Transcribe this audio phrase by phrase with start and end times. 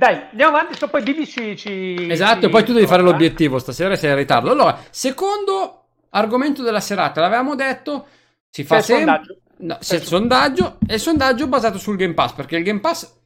[0.00, 1.54] Dai, andiamo avanti, so poi Bibi ci...
[1.58, 4.50] ci esatto, e poi tu devi fare l'obiettivo stasera sei in ritardo.
[4.50, 8.06] Allora, secondo argomento della serata, l'avevamo detto,
[8.48, 9.20] si fa sempre...
[9.58, 13.18] No, c'è il sondaggio, e il sondaggio basato sul Game Pass, perché il Game Pass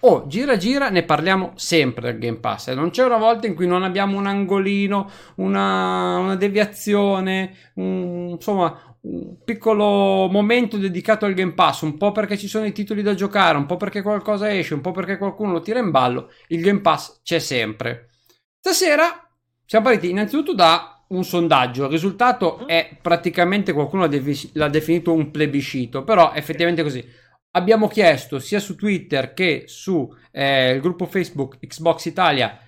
[0.00, 2.68] Oh, gira gira, ne parliamo sempre del Game Pass.
[2.68, 2.74] Eh.
[2.74, 8.95] Non c'è una volta in cui non abbiamo un angolino, una, una deviazione, un, insomma,
[9.08, 13.14] un piccolo momento dedicato al Game Pass, un po' perché ci sono i titoli da
[13.14, 16.30] giocare, un po' perché qualcosa esce, un po' perché qualcuno lo tira in ballo.
[16.48, 18.10] Il Game Pass c'è sempre.
[18.58, 19.28] Stasera
[19.64, 21.84] siamo partiti innanzitutto da un sondaggio.
[21.84, 22.66] Il risultato mm.
[22.66, 24.08] è praticamente qualcuno
[24.52, 27.04] l'ha definito un plebiscito, però effettivamente così
[27.52, 32.60] abbiamo chiesto sia su Twitter che su eh, il gruppo Facebook Xbox Italia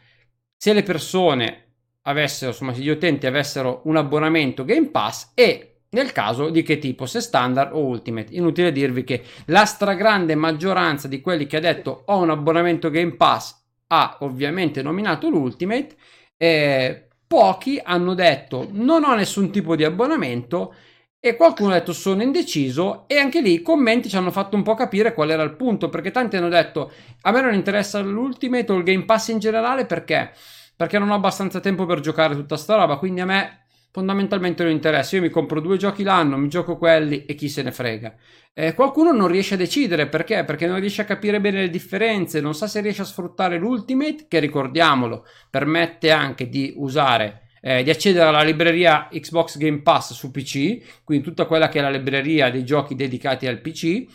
[0.56, 1.64] se le persone
[2.02, 6.78] avessero, insomma, se gli utenti avessero un abbonamento Game Pass e nel caso di che
[6.78, 8.34] tipo, se standard o ultimate.
[8.34, 13.14] Inutile dirvi che la stragrande maggioranza di quelli che ha detto ho un abbonamento Game
[13.14, 13.56] Pass
[13.88, 15.96] ha ovviamente nominato l'ultimate.
[16.36, 20.74] Eh, pochi hanno detto non ho nessun tipo di abbonamento
[21.20, 24.62] e qualcuno ha detto sono indeciso e anche lì i commenti ci hanno fatto un
[24.62, 26.92] po' capire qual era il punto, perché tanti hanno detto
[27.22, 30.32] a me non interessa l'Ultimate o il Game Pass in generale perché?
[30.76, 34.72] Perché non ho abbastanza tempo per giocare tutta sta roba, quindi a me fondamentalmente non
[34.72, 35.16] interessa.
[35.16, 38.14] Io mi compro due giochi l'anno, mi gioco quelli e chi se ne frega.
[38.54, 40.44] Eh, qualcuno non riesce a decidere perché?
[40.44, 44.26] Perché non riesce a capire bene le differenze, non sa se riesce a sfruttare l'Ultimate,
[44.28, 50.30] che ricordiamolo, permette anche di usare eh, di accedere alla libreria Xbox Game Pass su
[50.30, 54.06] PC, quindi tutta quella che è la libreria dei giochi dedicati al PC,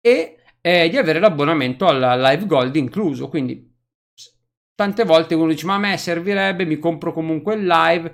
[0.00, 3.28] e eh, di avere l'abbonamento alla Live Gold incluso.
[3.28, 3.74] Quindi
[4.74, 8.12] tante volte uno dice: Ma a me servirebbe, mi compro comunque il live.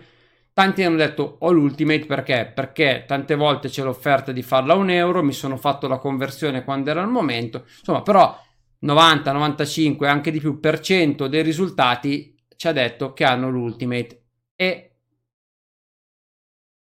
[0.63, 2.53] Tanti hanno detto ho l'Ultimate perché?
[2.55, 6.63] Perché tante volte c'è l'offerta di farla a un euro, mi sono fatto la conversione
[6.63, 8.41] quando era il momento, insomma, però
[8.79, 14.27] 90, 95, anche di più per cento dei risultati ci ha detto che hanno l'Ultimate.
[14.55, 14.99] E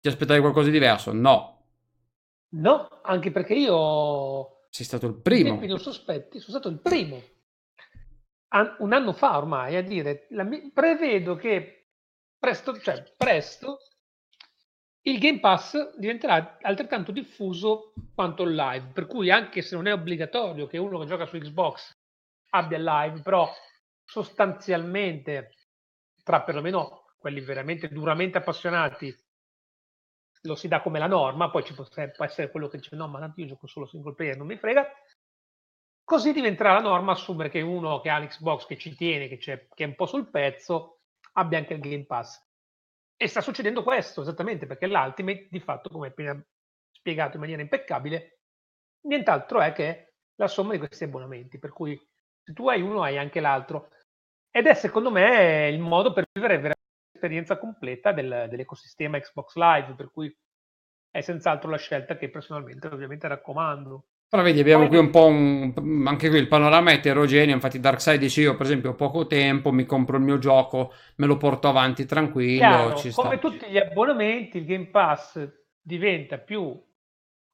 [0.00, 1.12] ti aspettavi qualcosa di diverso?
[1.12, 1.66] No.
[2.50, 4.66] No, anche perché io...
[4.70, 5.58] Sei stato il primo.
[5.60, 7.20] non sospetti, sono stato il primo.
[8.50, 11.83] An- un anno fa ormai a dire, mia, prevedo che
[12.44, 13.78] presto, cioè presto,
[15.06, 19.92] il Game Pass diventerà altrettanto diffuso quanto il live, per cui anche se non è
[19.94, 21.96] obbligatorio che uno che gioca su Xbox
[22.50, 23.50] abbia il live, però
[24.04, 25.54] sostanzialmente
[26.22, 29.14] tra perlomeno quelli veramente duramente appassionati,
[30.42, 31.86] lo si dà come la norma, poi ci può
[32.24, 34.86] essere quello che dice no, ma tanto io gioco solo single player, non mi frega.
[36.04, 39.68] Così diventerà la norma assumere che uno che ha l'Xbox, che ci tiene, che, che
[39.74, 40.98] è un po' sul pezzo,
[41.36, 42.42] abbia anche il Game Pass.
[43.16, 46.40] E sta succedendo questo esattamente perché l'Ultimate, di fatto, come appena
[46.90, 48.40] spiegato in maniera impeccabile,
[49.02, 51.58] nient'altro è che la somma di questi abbonamenti.
[51.58, 51.96] Per cui
[52.42, 53.90] se tu hai uno, hai anche l'altro.
[54.50, 59.94] Ed è secondo me il modo per vivere veramente l'esperienza completa del, dell'ecosistema Xbox Live,
[59.94, 60.34] per cui
[61.10, 64.06] è senz'altro la scelta che personalmente ovviamente raccomando.
[64.34, 68.40] Però vedi, abbiamo qui un po' un, anche qui il panorama eterogeneo, infatti Darkseid dice
[68.40, 72.04] io per esempio ho poco tempo, mi compro il mio gioco, me lo porto avanti
[72.04, 72.56] tranquillo.
[72.58, 75.48] Chiaro, come tutti gli abbonamenti il Game Pass
[75.80, 76.76] diventa più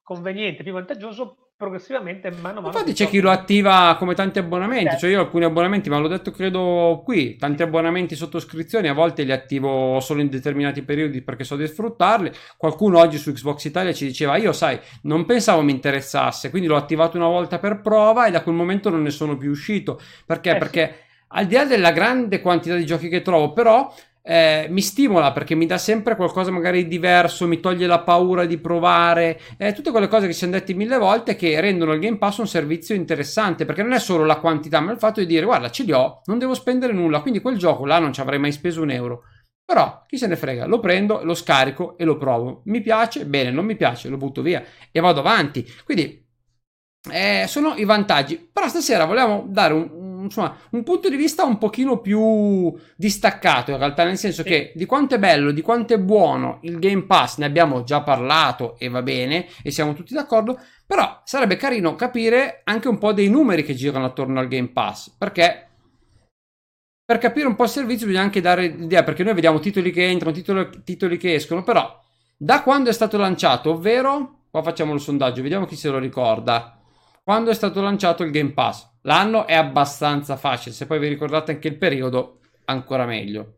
[0.01, 2.67] conveniente, più vantaggioso progressivamente mano a mano.
[2.69, 6.31] Infatti c'è chi lo attiva come tanti abbonamenti, cioè io alcuni abbonamenti, ma l'ho detto
[6.31, 11.55] credo qui, tanti abbonamenti sottoscrizioni, a volte li attivo solo in determinati periodi perché so
[11.55, 12.31] di sfruttarli.
[12.57, 16.77] Qualcuno oggi su Xbox Italia ci diceva io sai, non pensavo mi interessasse, quindi l'ho
[16.77, 20.01] attivato una volta per prova e da quel momento non ne sono più uscito.
[20.25, 20.55] Perché?
[20.55, 21.25] Eh, perché sì.
[21.27, 25.55] al di là della grande quantità di giochi che trovo, però eh, mi stimola perché
[25.55, 29.91] mi dà sempre qualcosa magari di diverso, mi toglie la paura di provare, eh, tutte
[29.91, 32.95] quelle cose che ci hanno detto mille volte che rendono il Game Pass un servizio
[32.95, 35.91] interessante perché non è solo la quantità, ma il fatto di dire guarda ce li
[35.91, 38.91] ho, non devo spendere nulla, quindi quel gioco là non ci avrei mai speso un
[38.91, 39.23] euro.
[39.63, 42.61] Però chi se ne frega, lo prendo, lo scarico e lo provo.
[42.65, 45.65] Mi piace, bene, non mi piace, lo butto via e vado avanti.
[45.85, 46.27] Quindi
[47.09, 48.49] eh, sono i vantaggi.
[48.51, 49.89] Però stasera vogliamo dare un,
[50.21, 54.49] insomma, un punto di vista un pochino più distaccato in realtà, nel senso sì.
[54.49, 58.01] che di quanto è bello, di quanto è buono il Game Pass, ne abbiamo già
[58.01, 63.13] parlato e va bene e siamo tutti d'accordo, però sarebbe carino capire anche un po'
[63.13, 65.67] dei numeri che girano attorno al Game Pass, perché
[67.03, 70.07] per capire un po' il servizio bisogna anche dare l'idea, perché noi vediamo titoli che
[70.07, 71.99] entrano, titoli, titoli che escono, però
[72.37, 76.79] da quando è stato lanciato, ovvero, qua facciamo il sondaggio, vediamo chi se lo ricorda,
[77.23, 78.90] quando è stato lanciato il Game Pass.
[79.01, 83.57] L'anno è abbastanza facile, se poi vi ricordate anche il periodo, ancora meglio.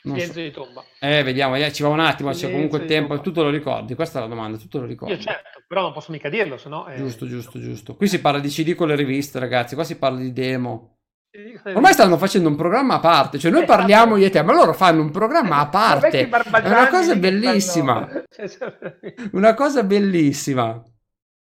[0.00, 0.40] Silenzio so.
[0.40, 0.84] di tomba.
[1.00, 3.22] Eh, vediamo, eh, ci va un attimo, c'è comunque tempo, tomba.
[3.22, 3.94] tu te lo ricordi?
[3.94, 5.14] Questa è la domanda, tu te lo ricordi?
[5.14, 6.84] Io certo, però non posso mica dirlo, se no...
[6.84, 6.96] È...
[6.96, 7.96] Giusto, giusto, giusto.
[7.96, 10.98] Qui si parla di CD con le riviste, ragazzi, qua si parla di demo.
[11.64, 13.76] Ormai stanno facendo un programma a parte, cioè noi esatto.
[13.76, 16.28] parliamo io e te, ma loro fanno un programma a parte.
[16.28, 18.08] È una cosa bellissima.
[19.32, 20.82] Una cosa bellissima.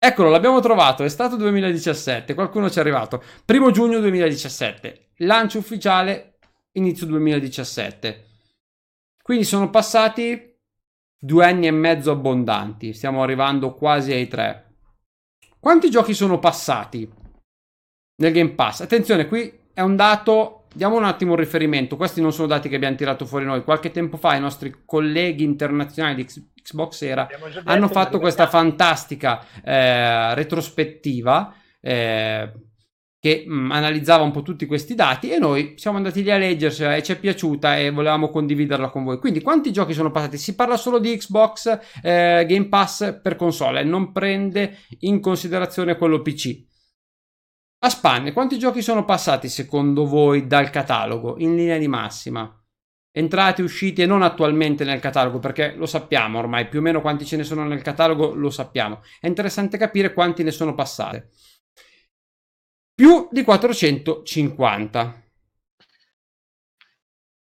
[0.02, 3.22] Eccolo, l'abbiamo trovato, è stato 2017, qualcuno ci è arrivato.
[3.44, 6.38] Primo giugno 2017, lancio ufficiale
[6.72, 8.28] inizio 2017.
[9.22, 10.56] Quindi sono passati
[11.18, 14.76] due anni e mezzo abbondanti, stiamo arrivando quasi ai tre.
[15.60, 17.06] Quanti giochi sono passati
[18.22, 18.80] nel Game Pass?
[18.80, 22.76] Attenzione, qui è un dato, diamo un attimo un riferimento, questi non sono dati che
[22.76, 26.26] abbiamo tirato fuori noi, qualche tempo fa i nostri colleghi internazionali di
[26.62, 27.28] Xbox Era
[27.64, 32.52] hanno fatto questa fantastica eh, retrospettiva eh,
[33.20, 36.38] che mh, mm, analizzava un po' tutti questi dati e noi siamo andati lì a
[36.38, 39.18] leggersela e ci è piaciuta e volevamo condividerla con voi.
[39.18, 40.38] Quindi quanti giochi sono passati?
[40.38, 46.22] Si parla solo di Xbox eh, Game Pass per console, non prende in considerazione quello
[46.22, 46.68] PC.
[47.82, 52.54] A spanne, quanti giochi sono passati secondo voi dal catalogo in linea di massima?
[53.10, 57.24] Entrati, usciti e non attualmente nel catalogo, perché lo sappiamo ormai, più o meno quanti
[57.24, 59.00] ce ne sono nel catalogo lo sappiamo.
[59.18, 61.30] È interessante capire quanti ne sono passate.
[62.94, 65.19] Più di 450.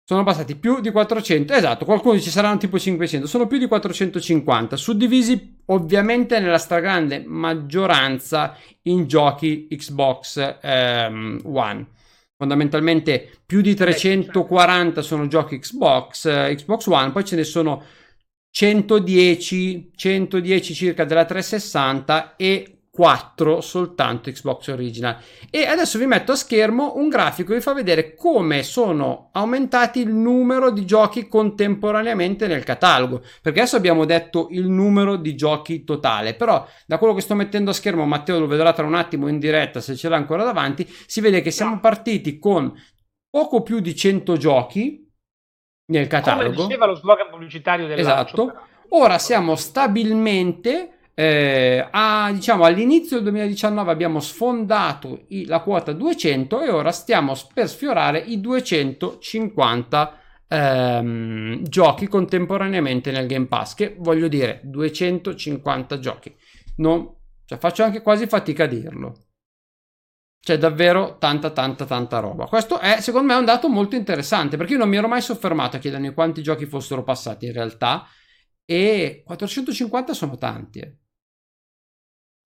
[0.10, 4.78] Sono passati più di 400, esatto, qualcuno dice saranno tipo 500, sono più di 450,
[4.78, 11.88] suddivisi ovviamente nella stragrande maggioranza in giochi Xbox ehm, One.
[12.38, 17.84] Fondamentalmente più di 340 sono giochi Xbox, eh, Xbox One, poi ce ne sono
[18.50, 25.18] 110, 110 circa della 360 e 4 soltanto Xbox Original.
[25.52, 30.00] E adesso vi metto a schermo un grafico che vi fa vedere come sono aumentati
[30.00, 33.22] il numero di giochi contemporaneamente nel catalogo.
[33.40, 37.70] Perché adesso abbiamo detto il numero di giochi totale, però da quello che sto mettendo
[37.70, 40.84] a schermo, Matteo lo vedrà tra un attimo in diretta se ce l'ha ancora davanti,
[41.06, 42.74] si vede che siamo partiti con
[43.30, 45.08] poco più di 100 giochi
[45.92, 46.50] nel catalogo.
[46.56, 48.60] Come diceva lo slogan pubblicitario dell'Esatto.
[48.90, 56.62] Ora siamo stabilmente eh, a, diciamo, all'inizio del 2019 abbiamo sfondato i, la quota 200
[56.62, 64.28] e ora stiamo per sfiorare i 250 ehm, giochi contemporaneamente nel Game Pass, che voglio
[64.28, 66.36] dire 250 giochi.
[66.76, 67.12] Non,
[67.46, 69.26] cioè, faccio anche quasi fatica a dirlo.
[70.40, 72.46] C'è davvero tanta, tanta, tanta roba.
[72.46, 75.78] Questo è, secondo me, un dato molto interessante perché io non mi ero mai soffermato
[75.78, 78.06] a chiedermi quanti giochi fossero passati in realtà.
[78.64, 80.80] E 450 sono tanti.
[80.80, 80.98] Eh.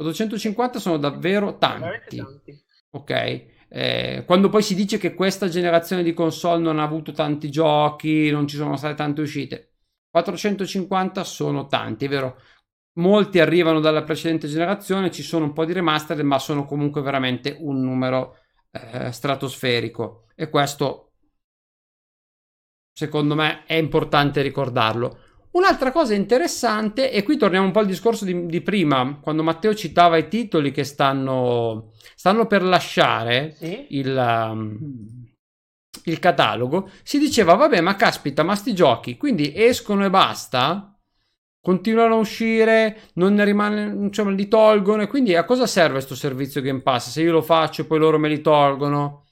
[0.07, 2.18] 850 sono davvero tanti.
[2.18, 2.63] tanti.
[2.92, 3.45] Ok.
[3.74, 8.30] Eh, quando poi si dice che questa generazione di console non ha avuto tanti giochi,
[8.30, 9.75] non ci sono state tante uscite,
[10.09, 12.38] 450 sono tanti, è vero.
[12.95, 17.56] Molti arrivano dalla precedente generazione, ci sono un po' di remaster, ma sono comunque veramente
[17.59, 18.39] un numero
[18.71, 20.25] eh, stratosferico.
[20.36, 21.13] E questo,
[22.92, 25.18] secondo me, è importante ricordarlo.
[25.51, 29.75] Un'altra cosa interessante, e qui torniamo un po' al discorso di, di prima, quando Matteo
[29.75, 33.87] citava i titoli che stanno, stanno per lasciare sì?
[33.90, 34.78] il, um,
[36.06, 40.97] il, catalogo, si diceva, vabbè, ma caspita, ma sti giochi, quindi escono e basta?
[41.59, 46.16] Continuano a uscire, non ne rimane, insomma, li tolgono, e quindi a cosa serve questo
[46.16, 47.09] servizio Game Pass?
[47.09, 49.25] Se io lo faccio e poi loro me li tolgono?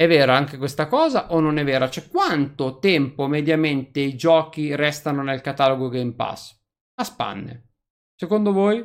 [0.00, 1.90] È vera anche questa cosa o non è vera?
[1.90, 6.58] Cioè, quanto tempo mediamente i giochi restano nel catalogo Game Pass?
[6.94, 7.72] A spanne.
[8.14, 8.82] Secondo voi?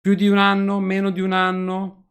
[0.00, 0.80] Più di un anno?
[0.80, 2.08] Meno di un anno?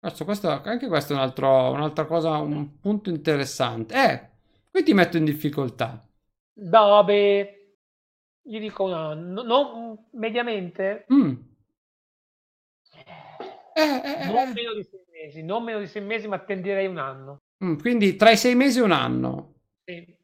[0.00, 3.94] Questo, questo, anche questo è un altro, un'altra cosa, un punto interessante.
[3.94, 4.30] Eh,
[4.72, 6.04] qui ti metto in difficoltà.
[6.62, 7.76] No, beh,
[8.42, 9.42] gli dico un anno.
[9.44, 11.06] No, mediamente?
[11.12, 11.46] Mm.
[13.78, 14.52] Eh, eh, non eh.
[14.52, 17.38] meno di sei mesi, non meno di sei mesi, ma tenderei un anno.
[17.64, 19.54] Mm, quindi tra i sei mesi e un anno.
[19.84, 20.16] Sì.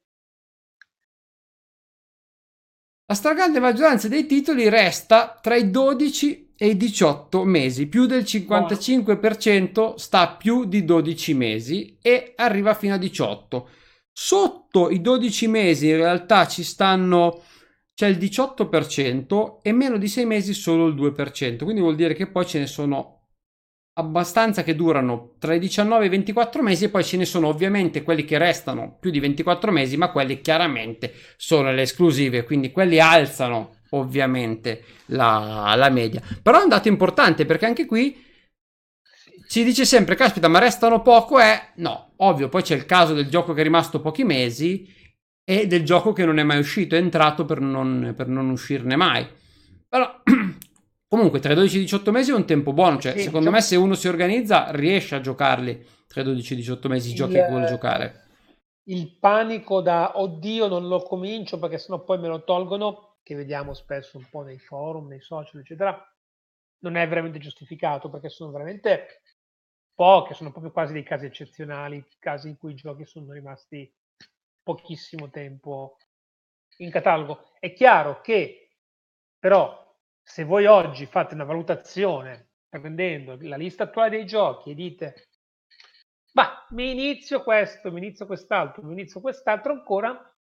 [3.07, 8.23] La stragrande maggioranza dei titoli resta tra i 12 e i 18 mesi, più del
[8.23, 13.69] 55% sta più di 12 mesi e arriva fino a 18.
[14.11, 17.43] Sotto i 12 mesi in realtà ci stanno
[17.95, 22.27] c'è il 18% e meno di 6 mesi solo il 2%, quindi vuol dire che
[22.27, 23.24] poi ce ne sono
[23.95, 27.49] abbastanza che durano tra i 19 e i 24 mesi e poi ce ne sono
[27.49, 32.73] ovviamente quelli che restano più di 24 mesi ma quelli chiaramente sono le esclusive quindi
[32.73, 38.25] quelli alzano ovviamente la, la media però è un dato importante perché anche qui
[39.55, 43.29] si dice sempre, caspita, ma restano poco, è no, ovvio, poi c'è il caso del
[43.29, 44.93] gioco che è rimasto pochi mesi
[45.45, 48.97] e del gioco che non è mai uscito, è entrato per non, per non uscirne
[48.97, 49.25] mai.
[49.89, 50.23] Però
[51.15, 53.55] comunque tra i 12 e 18 mesi è un tempo buono, cioè sì, secondo cioè...
[53.55, 57.15] me se uno si organizza riesce a giocarli tra i 12 e 18 mesi i
[57.15, 58.25] giochi che vuole giocare
[58.85, 63.73] il panico da oddio non lo comincio perché sennò poi me lo tolgono, che vediamo
[63.73, 65.99] spesso un po' nei forum, nei social, eccetera,
[66.81, 69.23] non è veramente giustificato perché sono veramente
[69.95, 73.91] poche, sono proprio quasi dei casi eccezionali, casi in cui i giochi sono rimasti
[74.63, 75.97] pochissimo tempo
[76.79, 77.53] in catalogo.
[77.59, 78.69] È chiaro che
[79.39, 79.84] però
[80.27, 85.29] se voi oggi fate una valutazione prendendo la lista attuale dei giochi e dite
[86.35, 90.35] ma mi inizio questo, mi inizio quest'altro, mi inizio quest'altro ancora.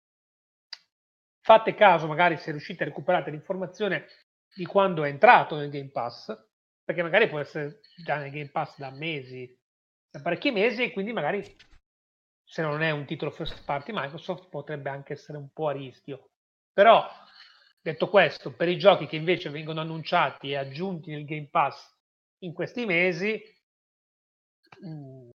[1.44, 4.08] Fate caso, magari se riuscite a recuperare l'informazione
[4.54, 6.34] di quando è entrato nel Game Pass,
[6.84, 9.54] perché magari può essere già nel Game Pass da mesi,
[10.10, 11.44] da parecchi mesi, e quindi magari
[12.44, 16.32] se non è un titolo first party Microsoft potrebbe anche essere un po' a rischio.
[16.72, 17.06] Però,
[17.82, 21.98] detto questo, per i giochi che invece vengono annunciati e aggiunti nel Game Pass
[22.40, 23.42] in questi mesi,
[24.86, 25.30] mm,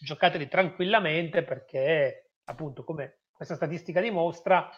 [0.00, 4.68] giocateli tranquillamente perché appunto come questa statistica dimostra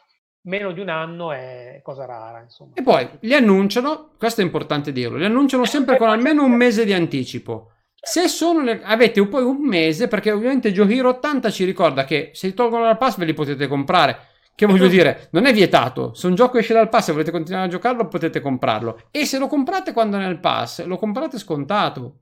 [0.42, 2.72] meno di un anno è cosa rara insomma.
[2.74, 6.84] e poi li annunciano questo è importante dirlo li annunciano sempre con almeno un mese
[6.84, 7.72] di anticipo.
[8.02, 12.30] Se sono le, avete poi un mese perché ovviamente Joe Hero 80 ci ricorda che
[12.32, 14.29] se li tolgono dal pass ve li potete comprare
[14.60, 16.12] che voglio dire, non è vietato.
[16.12, 19.04] Se un gioco esce dal pass e volete continuare a giocarlo, potete comprarlo.
[19.10, 22.18] E se lo comprate quando è nel pass, lo comprate scontato.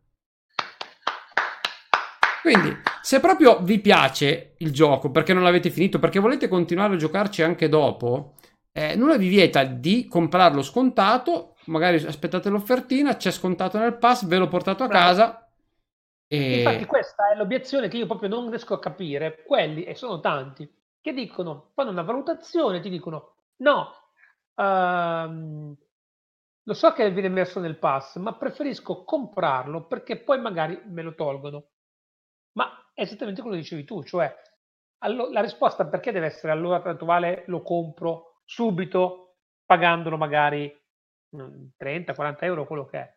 [2.41, 6.97] Quindi, se proprio vi piace il gioco perché non l'avete finito, perché volete continuare a
[6.97, 8.35] giocarci anche dopo,
[8.73, 11.57] eh, nulla vi vieta di comprarlo scontato.
[11.65, 15.51] Magari aspettate l'offertina, c'è scontato nel pass, ve l'ho portato a casa.
[16.29, 16.59] E...
[16.59, 19.43] Infatti, questa è l'obiezione che io proprio non riesco a capire.
[19.45, 23.93] Quelli, e sono tanti, che dicono, fanno una valutazione, ti dicono: no,
[24.55, 25.77] uh,
[26.63, 31.15] lo so che viene messo nel pass, ma preferisco comprarlo perché poi magari me lo
[31.15, 31.69] tolgono.
[32.53, 34.33] Ma è esattamente quello che dicevi tu, cioè
[34.99, 40.75] allo- la risposta perché deve essere allora attuale lo compro subito pagandolo magari
[41.77, 43.17] 30-40 euro, quello che è.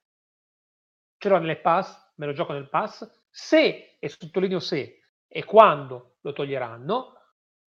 [1.18, 6.18] Ce l'ho nelle pass, me lo gioco nel pass, se, e sottolineo se, e quando
[6.22, 7.21] lo toglieranno,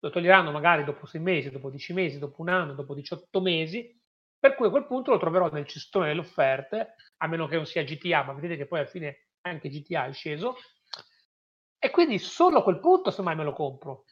[0.04, 3.98] lo toglieranno magari dopo 6 mesi, dopo 10 mesi, dopo un anno, dopo 18 mesi,
[4.38, 7.66] per cui a quel punto lo troverò nel cestone delle offerte, a meno che non
[7.66, 10.58] sia GTA, ma vedete che poi alla fine anche GTA è sceso,
[11.80, 14.04] e quindi solo a quel punto semmai me lo compro.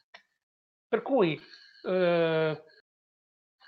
[0.88, 1.38] Per cui
[1.84, 2.62] eh,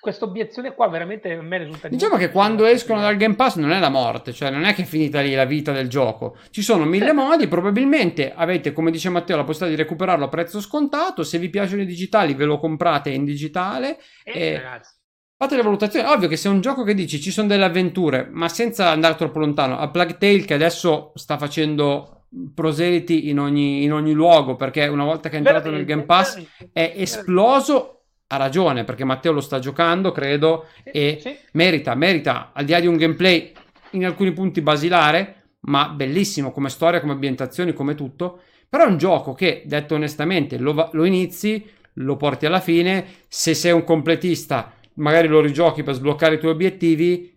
[0.05, 3.73] questa obiezione qua veramente a me risulta diciamo che quando escono dal Game Pass non
[3.73, 6.37] è la morte cioè non è che è finita lì la vita del gioco.
[6.51, 10.61] Ci sono mille modi probabilmente avete come dice Matteo la possibilità di recuperarlo a prezzo
[10.61, 11.23] scontato.
[11.23, 13.99] Se vi piacciono i digitali ve lo comprate in digitale.
[14.23, 14.95] Eh, e ragazzi.
[15.37, 16.07] fate le valutazioni.
[16.09, 19.17] Ovvio che se è un gioco che dici ci sono delle avventure ma senza andare
[19.17, 19.79] troppo lontano.
[19.79, 25.05] A Plague Tale che adesso sta facendo proseliti in ogni, in ogni luogo perché una
[25.05, 26.43] volta che è entrato nel Game Pass
[26.73, 31.37] è esploso ha ragione perché Matteo lo sta giocando credo e sì.
[31.53, 33.53] merita merita al di là di un gameplay
[33.91, 38.97] in alcuni punti basilare ma bellissimo come storia come ambientazioni come tutto però è un
[38.97, 41.65] gioco che detto onestamente lo, lo inizi
[41.99, 46.53] lo porti alla fine se sei un completista magari lo rigiochi per sbloccare i tuoi
[46.53, 47.34] obiettivi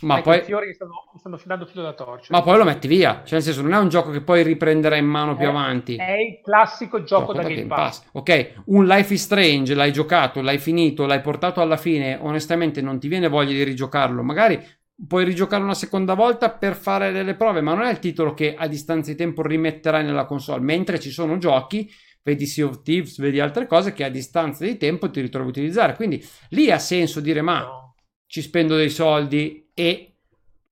[0.00, 0.42] ma poi...
[0.42, 2.28] Fiori stanno, stanno filando filo da torcia.
[2.30, 3.22] Ma poi lo metti via.
[3.24, 5.96] Cioè, nel senso, non è un gioco che poi riprenderai in mano più è, avanti.
[5.96, 8.00] È il classico gioco, gioco da, da, Game, Pass.
[8.00, 8.08] Pass.
[8.12, 12.18] Ok, un Life is Strange, l'hai giocato, l'hai finito, l'hai portato alla fine.
[12.20, 14.22] Onestamente, non ti viene voglia di rigiocarlo.
[14.22, 14.60] Magari
[15.06, 18.54] puoi rigiocarlo una seconda volta per fare delle prove, ma non è il titolo che
[18.56, 20.60] a distanza di tempo rimetterai nella console.
[20.60, 21.90] Mentre ci sono giochi
[22.28, 25.50] vedi Sea of Thieves, vedi altre cose che a distanza di tempo ti ritrovi a
[25.50, 25.94] utilizzare.
[25.94, 27.77] Quindi lì ha senso dire ma.
[28.28, 30.12] Ci spendo dei soldi e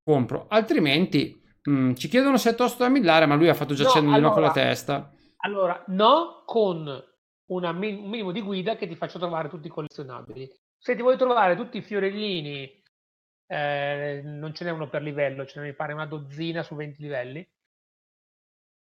[0.05, 0.47] compro.
[0.49, 3.85] Altrimenti mh, mm, ci chiedono se è tosto da millare, ma lui ha fatto già
[3.85, 5.13] no, cenno allora, con la testa.
[5.39, 7.05] Allora, no, con
[7.47, 10.49] una, un minimo di guida che ti faccia trovare tutti i collezionabili.
[10.79, 12.83] Se ti vuoi trovare tutti i fiorellini,
[13.47, 17.01] eh, non ce n'è uno per livello, ce ne mi pare una dozzina su 20
[17.01, 17.49] livelli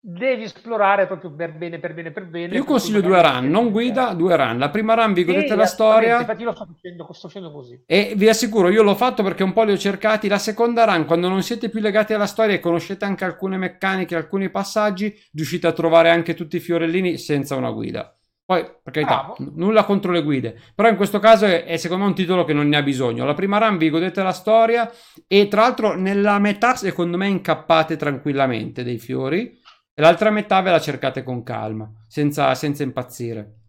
[0.07, 2.53] devi esplorare proprio per bene, per bene, per bene.
[2.53, 4.59] Io consiglio due run, non guida, due run.
[4.59, 6.19] La prima run vi godete sì, la storia.
[6.19, 7.81] Infatti lo sto facendo, sto facendo così.
[7.88, 10.27] E vi assicuro, io l'ho fatto perché un po' li ho cercati.
[10.27, 14.15] La seconda run, quando non siete più legati alla storia e conoscete anche alcune meccaniche,
[14.15, 18.15] alcuni passaggi, riuscite a trovare anche tutti i fiorellini senza una guida.
[18.45, 20.55] Poi, per carità, n- nulla contro le guide.
[20.75, 23.25] Però in questo caso è, è, secondo me un titolo che non ne ha bisogno.
[23.25, 24.88] La prima run vi godete la storia
[25.25, 29.63] e tra l'altro nella metà secondo me incappate tranquillamente dei fiori
[29.98, 33.62] e l'altra metà ve la cercate con calma, senza, senza impazzire.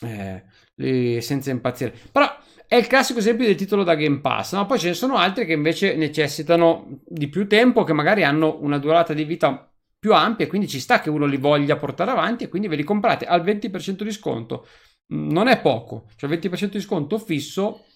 [0.00, 1.94] Eh, senza impazzire.
[2.12, 2.28] Però
[2.66, 4.66] è il classico esempio del titolo da Game Pass, no?
[4.66, 8.78] Poi ce ne sono altri che invece necessitano di più tempo, che magari hanno una
[8.78, 12.48] durata di vita più ampia quindi ci sta che uno li voglia portare avanti e
[12.48, 14.66] quindi ve li comprate al 20% di sconto.
[15.12, 17.86] Mm, non è poco, cioè 20% di sconto fisso,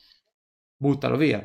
[0.77, 1.39] buttalo via.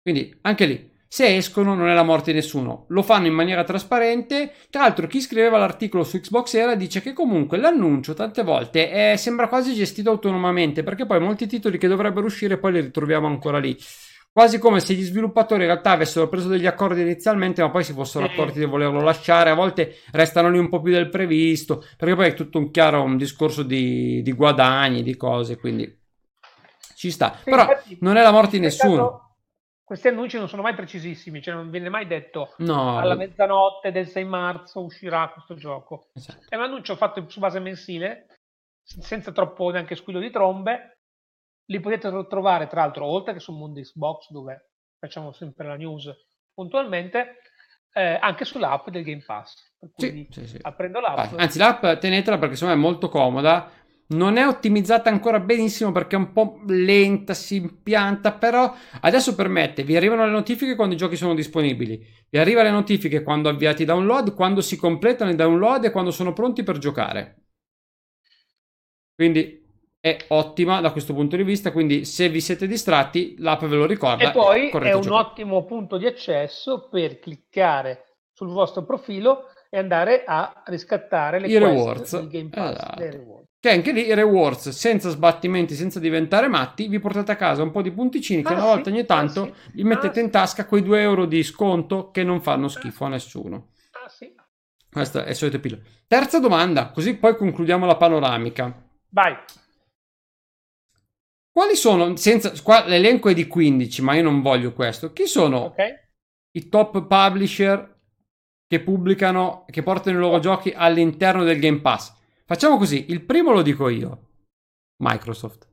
[0.00, 3.64] Quindi anche lì, se escono non è la morte di nessuno, lo fanno in maniera
[3.64, 4.52] trasparente.
[4.68, 9.16] Tra l'altro chi scriveva l'articolo su Xbox Era dice che comunque l'annuncio tante volte è,
[9.16, 13.58] sembra quasi gestito autonomamente perché poi molti titoli che dovrebbero uscire poi li ritroviamo ancora
[13.58, 13.76] lì
[14.30, 17.92] quasi come se gli sviluppatori in realtà avessero preso degli accordi inizialmente, ma poi si
[17.92, 19.50] fossero accorti di volerlo lasciare.
[19.50, 23.02] A volte restano lì un po' più del previsto, perché poi è tutto un chiaro
[23.02, 25.92] un discorso di, di guadagni, di cose, quindi
[26.94, 27.34] ci sta.
[27.38, 29.27] Sì, Però infatti, non è la morte di nessuno.
[29.88, 32.98] Questi annunci non sono mai precisissimi, cioè non viene mai detto no.
[32.98, 36.10] alla mezzanotte del 6 marzo uscirà questo gioco.
[36.12, 36.44] Esatto.
[36.46, 38.26] È un annuncio fatto su base mensile,
[38.82, 40.98] senza troppo neanche squillo di trombe,
[41.70, 46.14] li potete trovare tra l'altro oltre che su Mundix Box dove facciamo sempre la news
[46.52, 47.40] puntualmente
[47.94, 49.54] eh, anche sull'app del Game Pass
[49.96, 50.58] sì, sì, sì.
[50.60, 53.70] aprendo l'app anzi l'app tenetela perché secondo me è molto comoda
[54.08, 59.82] non è ottimizzata ancora benissimo perché è un po' lenta, si impianta, però adesso permette,
[59.82, 63.82] vi arrivano le notifiche quando i giochi sono disponibili, vi arrivano le notifiche quando avviate
[63.82, 67.42] i download, quando si completano i download e quando sono pronti per giocare.
[69.14, 69.66] Quindi
[70.00, 73.84] è ottima da questo punto di vista, quindi se vi siete distratti l'app ve lo
[73.84, 74.30] ricorda.
[74.30, 80.24] E poi è un ottimo punto di accesso per cliccare sul vostro profilo e andare
[80.24, 82.28] a riscattare le I rewards.
[82.28, 83.02] Game Pass, esatto.
[83.02, 83.46] rewards.
[83.60, 87.72] Che anche lì i rewards senza sbattimenti, senza diventare matti, vi portate a casa un
[87.72, 89.70] po' di punticini che ah, una sì, volta ogni tanto ah, sì.
[89.74, 93.08] vi mettete ah, in tasca quei 2 euro di sconto che non fanno schifo a
[93.08, 93.70] nessuno.
[93.92, 94.32] Ah, sì.
[94.90, 95.80] Questo è il solito pillo.
[96.06, 98.72] Terza domanda, così poi concludiamo la panoramica.
[99.10, 99.36] Vai.
[101.50, 105.12] Quali sono, senza, qua l'elenco è di 15, ma io non voglio questo.
[105.12, 105.92] Chi sono okay.
[106.52, 107.97] i top publisher
[108.68, 112.14] che pubblicano, che portano i loro giochi all'interno del Game Pass?
[112.44, 114.26] Facciamo così, il primo lo dico io.
[115.02, 115.66] Microsoft.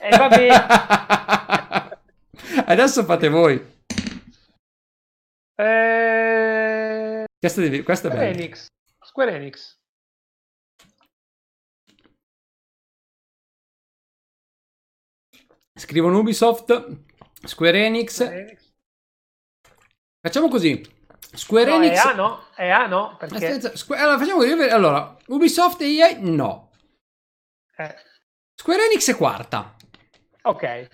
[0.00, 0.48] E eh, vabbè.
[2.66, 3.54] Adesso fate voi.
[5.54, 7.24] Eh...
[7.38, 8.42] Questa, devi, questa Square è bella.
[8.42, 8.66] Enix.
[9.00, 9.78] Square Enix.
[15.74, 17.02] Scrivono Ubisoft,
[17.44, 18.12] Square Enix.
[18.12, 18.70] Square Enix.
[20.20, 20.80] Facciamo così.
[21.34, 22.04] Square no, Enix.
[22.04, 22.44] È A no?
[22.54, 23.16] È A no?
[23.16, 23.46] Perché...
[23.46, 24.52] Aspetta, Squ- allora, facciamo così.
[24.52, 26.70] Allora, Ubisoft e EA no.
[27.76, 27.94] Eh.
[28.54, 29.74] Square Enix è quarta.
[30.42, 30.88] Ok.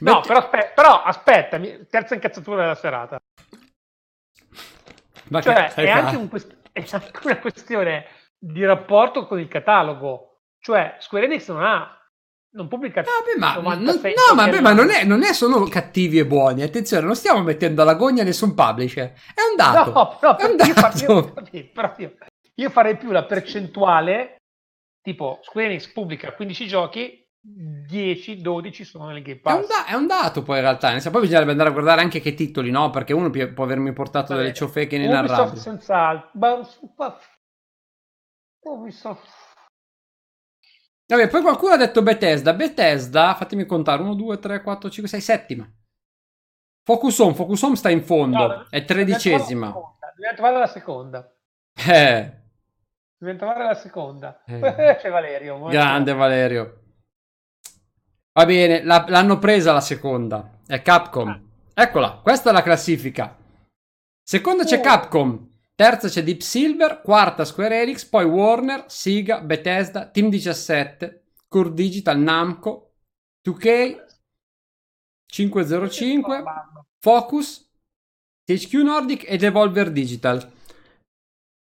[0.00, 1.58] No, però, aspe- però aspetta,
[1.88, 3.18] terza incazzatura della serata.
[5.28, 8.06] Ma cioè, è anche, un quest- è anche una questione
[8.36, 10.40] di rapporto con il catalogo.
[10.60, 11.97] Cioè, Square Enix non ha
[12.50, 16.18] non pubblica vabbè, ma, non, no, ma, beh, ma non, è, non, è, solo cattivi
[16.18, 16.62] e buoni.
[16.62, 19.12] Attenzione, non stiamo mettendo alla gogna nessun publisher.
[19.34, 20.18] È un dato.
[20.20, 21.04] No, è un dato.
[21.04, 22.16] Io, io, io,
[22.54, 24.36] io, farei più la percentuale.
[25.02, 29.54] Tipo, Square Enix pubblica 15 giochi, 10, 12 sono nel Game Pass.
[29.54, 30.90] È un, da- è un dato poi in realtà.
[31.10, 32.90] Poi bisognerebbe andare a guardare anche che titoli, no?
[32.90, 35.48] Perché uno può avermi portato Vabbè, delle ciofeche inenarrabili.
[35.48, 36.30] Ubisoft senz'altro.
[38.60, 39.47] Ubisoft
[41.08, 42.52] Vabbè, poi qualcuno ha detto Bethesda.
[42.52, 45.70] Bethesda, fatemi contare, 1, 2, 3, 4, 5, 6, settima.
[46.84, 49.66] Focus Home, Focus Home sta in fondo, no, è tredicesima.
[49.68, 51.34] Dobbiamo trovare la seconda.
[51.74, 52.32] Eh.
[53.16, 54.42] Dobbiamo trovare la seconda.
[54.44, 54.60] Eh.
[55.00, 55.64] C'è Valerio.
[55.64, 56.82] Grande Valerio.
[58.32, 60.60] Va bene, la, l'hanno presa la seconda.
[60.66, 61.28] È Capcom.
[61.28, 61.82] Ah.
[61.82, 63.36] Eccola, questa è la classifica.
[64.22, 64.82] Seconda c'è uh.
[64.82, 65.47] Capcom.
[65.78, 72.18] Terza c'è Deep Silver, quarta Square Enix, poi Warner, Siga, Bethesda, Team 17, Core Digital,
[72.18, 72.94] Namco,
[73.48, 74.04] 2K,
[75.24, 76.42] 505,
[76.98, 77.70] Focus,
[78.42, 80.52] THQ Nordic e Devolver Digital.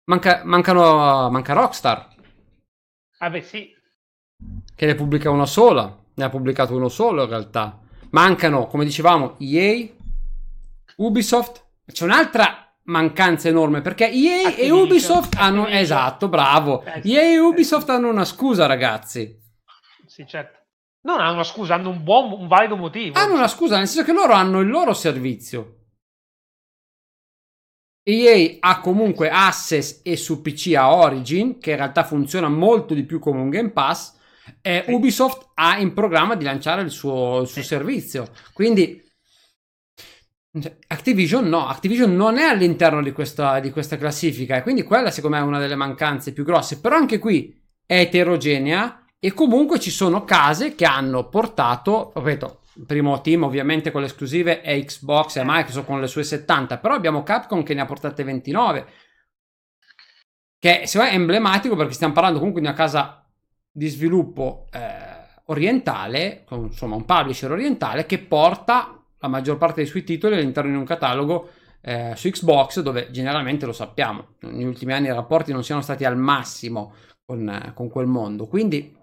[0.03, 2.15] Manca, mancano, manca Rockstar.
[3.17, 3.73] Ah beh sì.
[4.75, 6.03] Che ne pubblica una sola.
[6.13, 7.81] Ne ha pubblicato uno solo in realtà.
[8.11, 9.89] Mancano, come dicevamo, EA,
[10.97, 11.65] Ubisoft.
[11.91, 16.83] C'è un'altra mancanza enorme perché EA Activision, e Ubisoft hanno esatto, bravo.
[16.83, 19.41] Eh, EA e Ubisoft hanno una scusa, ragazzi.
[20.05, 20.59] Sì, certo.
[21.01, 23.17] Non hanno una scusa, hanno un buon un valido motivo.
[23.19, 25.71] Hanno una scusa, nel senso che loro hanno il loro servizio.
[28.07, 33.03] EA ha comunque Access e su PC ha Origin, che in realtà funziona molto di
[33.03, 34.13] più come un Game Pass.
[34.61, 34.93] E sì.
[34.93, 38.29] Ubisoft ha in programma di lanciare il suo, il suo servizio.
[38.53, 39.04] Quindi
[40.87, 45.35] Activision no, Activision non è all'interno di questa, di questa classifica e quindi quella secondo
[45.35, 49.91] me è una delle mancanze più grosse, però anche qui è eterogenea e comunque ci
[49.91, 55.37] sono case che hanno portato, ripeto, il primo team ovviamente con le esclusive è Xbox
[55.37, 58.87] e Microsoft con le sue 70, però abbiamo Capcom che ne ha portate 29,
[60.57, 63.27] che me è emblematico perché stiamo parlando comunque di una casa
[63.69, 70.03] di sviluppo eh, orientale, insomma un publisher orientale che porta la maggior parte dei suoi
[70.03, 71.49] titoli all'interno di un catalogo
[71.87, 76.03] eh, su Xbox dove generalmente lo sappiamo, negli ultimi anni i rapporti non siano stati
[76.03, 78.47] al massimo con, eh, con quel mondo.
[78.47, 78.97] Quindi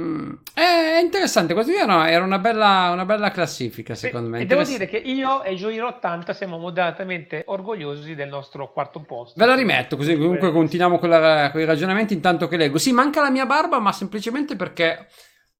[0.00, 4.40] mm, è interessante, questa era, era una, bella, una bella classifica secondo me.
[4.40, 9.38] E devo dire che io e Gioiro 80 siamo moderatamente orgogliosi del nostro quarto posto.
[9.38, 12.78] Ve la rimetto così comunque continuiamo con, la, con i ragionamenti intanto che leggo.
[12.78, 15.06] Sì, manca la mia barba ma semplicemente perché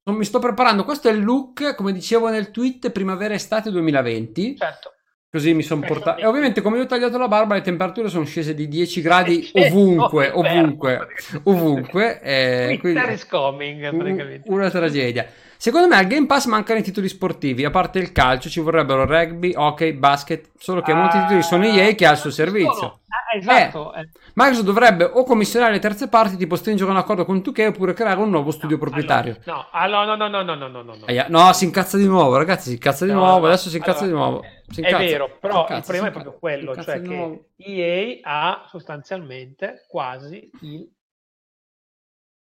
[0.05, 0.85] non mi sto preparando.
[0.85, 4.57] Questo è il look, come dicevo nel tweet, primavera-estate 2020.
[4.57, 4.93] Certo.
[5.31, 6.21] Così mi sono portato.
[6.21, 9.51] E ovviamente, come io ho tagliato la barba, le temperature sono scese di 10 gradi
[9.55, 11.09] ovunque, ovunque,
[11.43, 12.21] ovunque.
[12.21, 14.43] Eh, quindi, is coming.
[14.45, 15.27] Una tragedia.
[15.57, 19.07] Secondo me al Game Pass mancano i titoli sportivi, a parte il calcio ci vorrebbero
[19.07, 23.01] rugby, hockey, basket, solo che ah, molti titoli sono EA che ha il suo servizio.
[23.35, 23.93] Ah, esatto.
[23.95, 27.93] Eh, Microsoft dovrebbe o commissionare le terze parti, tipo stringere un accordo con 2K oppure
[27.93, 29.39] creare un nuovo studio no, proprietario.
[29.73, 31.07] Allora, no, no, no, no, no, no, no, no.
[31.07, 34.05] Eh, no, si incazza di nuovo, ragazzi, si incazza di no, nuovo, adesso si incazza
[34.05, 34.45] allora, di nuovo.
[34.69, 38.67] Si incazza, è vero, però incazza, il problema è proprio quello, cioè che EA ha
[38.69, 40.51] sostanzialmente quasi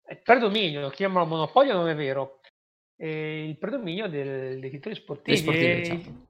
[0.07, 2.41] il predominio, chiamalo monopolio non è vero,
[2.97, 5.37] eh, il predominio del, dei titoli sportivi.
[5.37, 6.23] sportivi certo.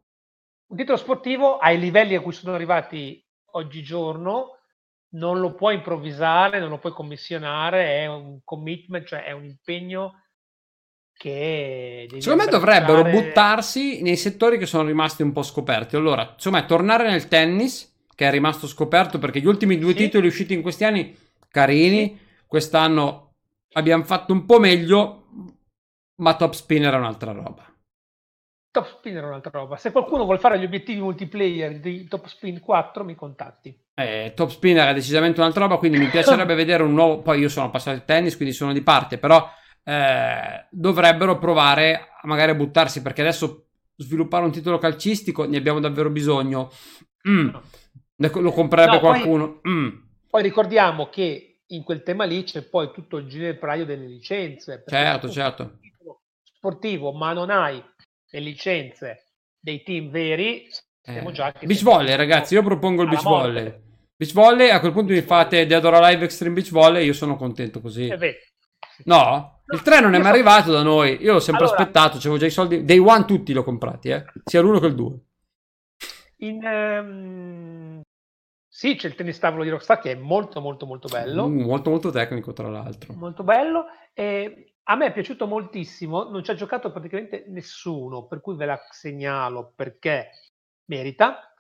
[0.68, 3.25] Un titolo sportivo ai livelli a cui sono arrivati
[3.56, 4.60] oggigiorno
[5.16, 10.24] non lo puoi improvvisare, non lo puoi commissionare, è un commitment, cioè è un impegno
[11.14, 12.08] che...
[12.20, 15.96] Secondo me dovrebbero buttarsi nei settori che sono rimasti un po' scoperti.
[15.96, 19.98] Allora, insomma, tornare nel tennis, che è rimasto scoperto perché gli ultimi due sì.
[19.98, 21.18] titoli usciti in questi anni,
[21.50, 22.44] carini, sì.
[22.46, 23.32] quest'anno
[23.74, 25.28] abbiamo fatto un po' meglio,
[26.16, 27.75] ma Top Spin era un'altra roba.
[28.76, 29.78] Top Spin era un'altra roba.
[29.78, 33.74] Se qualcuno vuole fare gli obiettivi multiplayer di Top Spin 4, mi contatti.
[33.94, 37.22] Eh, Top Spin era decisamente un'altra roba, quindi mi piacerebbe vedere un nuovo.
[37.22, 39.50] Poi io sono passato al tennis, quindi sono di parte, però
[39.82, 46.10] eh, dovrebbero provare a magari buttarsi perché adesso sviluppare un titolo calcistico ne abbiamo davvero
[46.10, 46.70] bisogno.
[47.30, 47.56] Mm.
[48.18, 49.60] Lo comprerebbe no, qualcuno.
[49.62, 49.90] Poi, mm.
[50.32, 54.84] poi ricordiamo che in quel tema lì c'è poi tutto il ginepraio delle licenze.
[54.86, 55.78] Certo, certo
[56.66, 57.82] sportivo, ma non hai
[58.30, 59.26] le licenze
[59.60, 60.68] dei team veri,
[61.04, 61.32] eh.
[61.32, 63.84] già che beach volley, ragazzi, io propongo il beach volley.
[64.16, 67.36] Beach volley, a quel punto mi fate Dead or Alive Extreme Beach Volley, io sono
[67.36, 68.10] contento così.
[69.04, 71.18] No, il 3 non è mai arrivato da noi.
[71.22, 72.86] Io l'ho sempre allora, aspettato, avevo già i soldi.
[72.86, 74.26] Day one tutti l'ho comprati, eh?
[74.46, 75.20] sia l'uno che il 2.
[76.38, 78.02] In, um...
[78.68, 81.48] Sì, c'è il tennis tavolo di Rockstar che è molto molto molto bello.
[81.48, 83.14] Mm, molto molto tecnico tra l'altro.
[83.14, 83.86] Molto bello.
[84.14, 88.66] E a me è piaciuto moltissimo, non ci ha giocato praticamente nessuno, per cui ve
[88.66, 90.30] la segnalo perché
[90.86, 91.54] merita.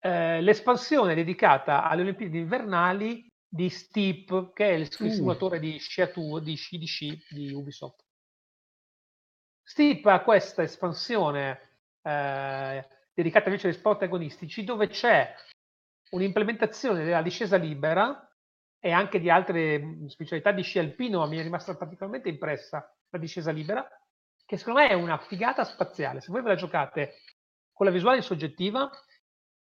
[0.00, 6.02] Eh, l'espansione dedicata alle Olimpiadi invernali di Steep, che è il, il simulatore di sci,
[6.42, 8.04] di sci di sci di Ubisoft.
[9.62, 15.34] Steep ha questa espansione eh, dedicata invece agli sport agonistici, dove c'è
[16.10, 18.27] un'implementazione della discesa libera
[18.80, 22.94] e anche di altre mhmm, specialità di sci alpino, ma mi è rimasta particolarmente impressa
[23.10, 23.86] la discesa libera,
[24.44, 26.20] che secondo me è una figata spaziale.
[26.20, 27.14] Se voi ve la giocate
[27.72, 28.90] con la visuale soggettiva,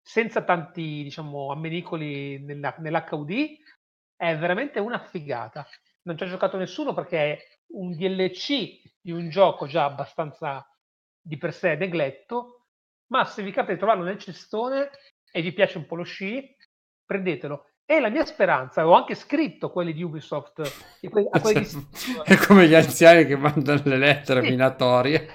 [0.01, 3.57] senza tanti, diciamo, ammenicoli nella, nell'HUD,
[4.15, 5.65] è veramente una figata.
[6.03, 7.39] Non ci ha giocato nessuno perché è
[7.73, 10.67] un DLC di un gioco già abbastanza
[11.21, 12.67] di per sé negletto,
[13.07, 14.89] ma se vi capita di trovarlo nel cestone
[15.31, 16.55] e vi piace un po' lo sci,
[17.05, 17.72] prendetelo.
[17.85, 20.61] E la mia speranza, ho anche scritto quelli di Ubisoft.
[21.31, 21.87] A quelli di...
[22.23, 24.49] È come gli anziani che mandano le lettere sì.
[24.49, 25.27] minatorie.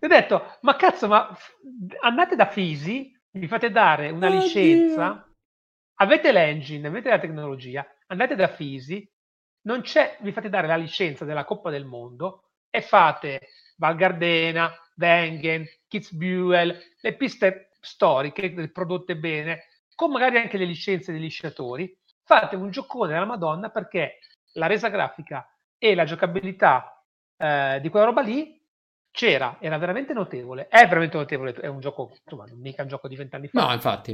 [0.00, 1.36] ho detto, ma cazzo, ma
[2.00, 5.36] andate da Fisi, vi fate dare una oh licenza, Dio.
[5.96, 9.06] avete l'engine, avete la tecnologia, andate da Fisi,
[9.62, 14.72] non c'è, vi fate dare la licenza della Coppa del Mondo e fate Val Gardena,
[14.96, 19.67] Wengen, Kitzbühel, le piste storiche prodotte bene,
[19.98, 24.20] con magari anche le licenze degli sciatori, fate un giocone della Madonna perché
[24.52, 27.04] la resa grafica e la giocabilità
[27.36, 28.64] eh, di quella roba lì
[29.10, 33.08] c'era, era veramente notevole, è veramente notevole, è un gioco, insomma, non mica un gioco
[33.08, 33.66] di vent'anni fa.
[33.66, 34.12] No, infatti.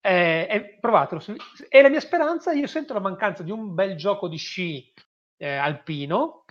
[0.00, 1.20] Eh, eh, provatelo.
[1.68, 4.92] E la mia speranza, io sento la mancanza di un bel gioco di sci
[5.36, 6.44] eh, alpino.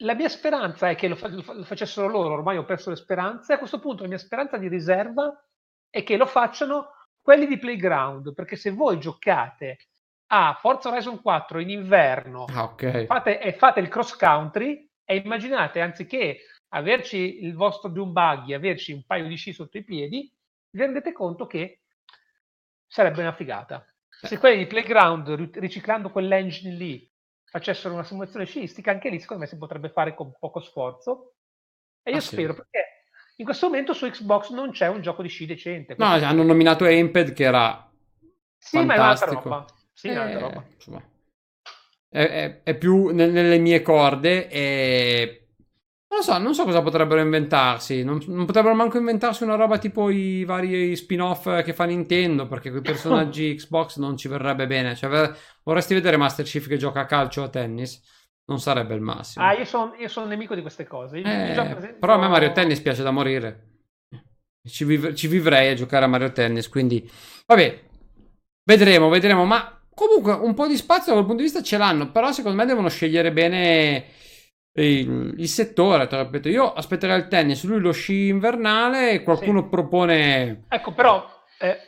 [0.00, 3.54] La mia speranza è che lo, fa- lo, facessero loro, ormai ho perso le speranze.
[3.54, 5.34] A questo punto la mia speranza di riserva
[5.88, 9.78] è che lo facciano quelli di Playground, perché se voi giocate
[10.32, 13.06] a Forza Horizon 4 in inverno ah, okay.
[13.06, 18.92] fate, e fate il cross country e immaginate anziché averci il vostro Doom Buggy, averci
[18.92, 20.32] un paio di sci sotto i piedi,
[20.70, 21.82] vi rendete conto che
[22.86, 23.84] sarebbe una figata.
[24.08, 25.28] Se quelli di Playground,
[25.58, 27.10] riciclando quell'engine lì,
[27.44, 31.34] facessero una simulazione sciistica, anche lì secondo me si potrebbe fare con poco sforzo.
[32.02, 32.58] E io ah, spero, sì.
[32.58, 32.89] perché
[33.40, 35.94] in questo momento su Xbox non c'è un gioco di sci decente.
[35.96, 37.90] No, hanno nominato Amped che era
[38.58, 38.84] Sì, fantastico.
[38.84, 39.64] ma è un'altra roba.
[39.94, 40.64] Sì, è un'altra roba.
[40.74, 41.02] Insomma,
[42.10, 45.46] è, è, è, più nelle mie corde e
[46.10, 48.04] non lo so, non so cosa potrebbero inventarsi.
[48.04, 52.68] Non, non, potrebbero manco inventarsi una roba tipo i vari spin-off che fa Nintendo, perché
[52.68, 54.94] con i personaggi Xbox non ci verrebbe bene.
[54.94, 58.02] Cioè, vorresti vedere Master Chief che gioca a calcio o a tennis?
[58.50, 59.44] Non sarebbe il massimo.
[59.44, 61.18] Ah, io sono son nemico di queste cose.
[61.18, 61.98] Eh, presento...
[62.00, 63.68] Però a me Mario Tennis piace da morire.
[64.68, 67.08] Ci, viv- ci vivrei a giocare a Mario Tennis, quindi...
[67.46, 67.80] Vabbè,
[68.64, 69.44] vedremo, vedremo.
[69.44, 72.66] Ma comunque un po' di spazio dal punto di vista ce l'hanno, però secondo me
[72.66, 74.06] devono scegliere bene
[74.72, 76.08] il, il settore,
[76.44, 79.68] io aspetterei il tennis, lui lo sci invernale qualcuno sì.
[79.68, 80.64] propone...
[80.68, 81.24] Ecco, però
[81.60, 81.78] eh,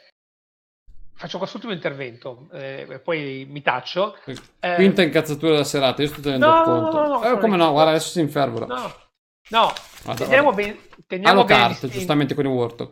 [1.22, 4.16] faccio quest'ultimo intervento eh, poi mi taccio.
[4.58, 6.96] Eh, Quinta incazzatura della serata, io sto tenendo no, conto.
[6.96, 8.66] No, no, no, eh, come no, guarda, adesso si infervora.
[8.66, 8.92] No,
[9.50, 9.72] no,
[10.16, 10.80] teniamo bene...
[11.06, 12.90] Teniamo bene carte, giustamente con i Warthog.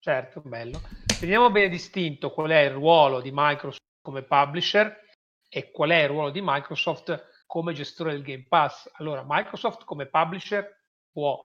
[0.00, 0.80] Certo, bello.
[1.20, 5.04] Teniamo bene distinto qual è il ruolo di Microsoft come publisher
[5.48, 8.90] e qual è il ruolo di Microsoft come gestore del Game Pass.
[8.94, 10.68] Allora, Microsoft come publisher
[11.12, 11.40] può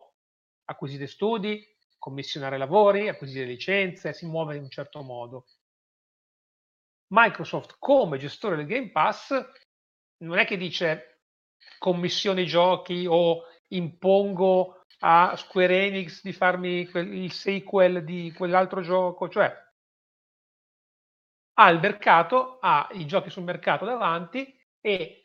[0.66, 1.64] acquisire studi,
[2.00, 5.46] commissionare lavori, acquisire licenze, si muove in un certo modo.
[7.08, 9.34] Microsoft come gestore del Game Pass
[10.18, 11.22] non è che dice
[11.78, 19.54] commissioni giochi o impongo a Square Enix di farmi il sequel di quell'altro gioco, cioè
[21.58, 25.22] ha il mercato, ha i giochi sul mercato davanti e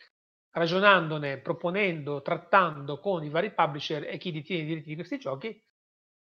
[0.51, 5.62] ragionandone, proponendo, trattando con i vari publisher e chi detiene i diritti di questi giochi,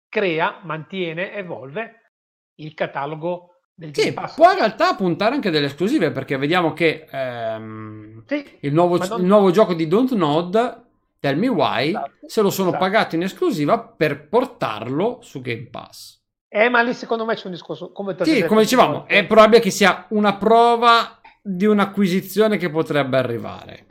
[0.08, 2.12] crea, mantiene, evolve
[2.56, 8.24] il catalogo del sì, può in realtà puntare anche delle esclusive perché vediamo che ehm,
[8.26, 9.20] sì, il, nuovo, non...
[9.20, 10.84] il, nuovo, gioco di Don't Nod
[11.18, 12.84] Tell Me Why esatto, se lo sono esatto.
[12.84, 16.18] pagato in esclusiva per portarlo su Game Pass.
[16.46, 19.70] Eh, ma lì secondo me c'è un discorso come Sì, come dicevamo, è probabile che
[19.70, 23.86] sia una prova di un'acquisizione che potrebbe arrivare.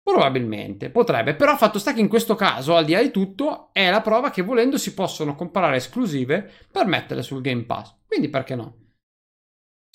[0.00, 3.90] Probabilmente, potrebbe, però fatto sta che in questo caso, al di là di tutto, è
[3.90, 7.94] la prova che volendo si possono comprare esclusive per metterle sul Game Pass.
[8.06, 8.81] Quindi perché no?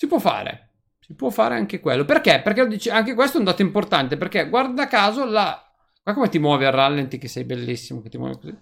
[0.00, 2.04] Si può fare, si può fare anche quello.
[2.04, 2.40] Perché?
[2.40, 5.60] Perché anche questo è un dato importante, perché guarda caso la...
[6.04, 8.56] Guarda come ti muovi a rallenti che sei bellissimo, che ti muovi così.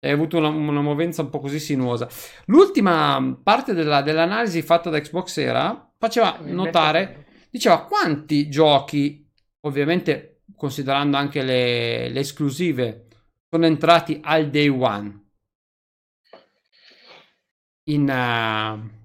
[0.00, 2.08] Hai avuto una, una movenza un po' così sinuosa.
[2.46, 11.16] L'ultima parte della, dell'analisi fatta da Xbox era, faceva notare, diceva quanti giochi, ovviamente considerando
[11.16, 13.06] anche le, le esclusive,
[13.48, 15.28] sono entrati al day one.
[17.84, 18.99] In, uh,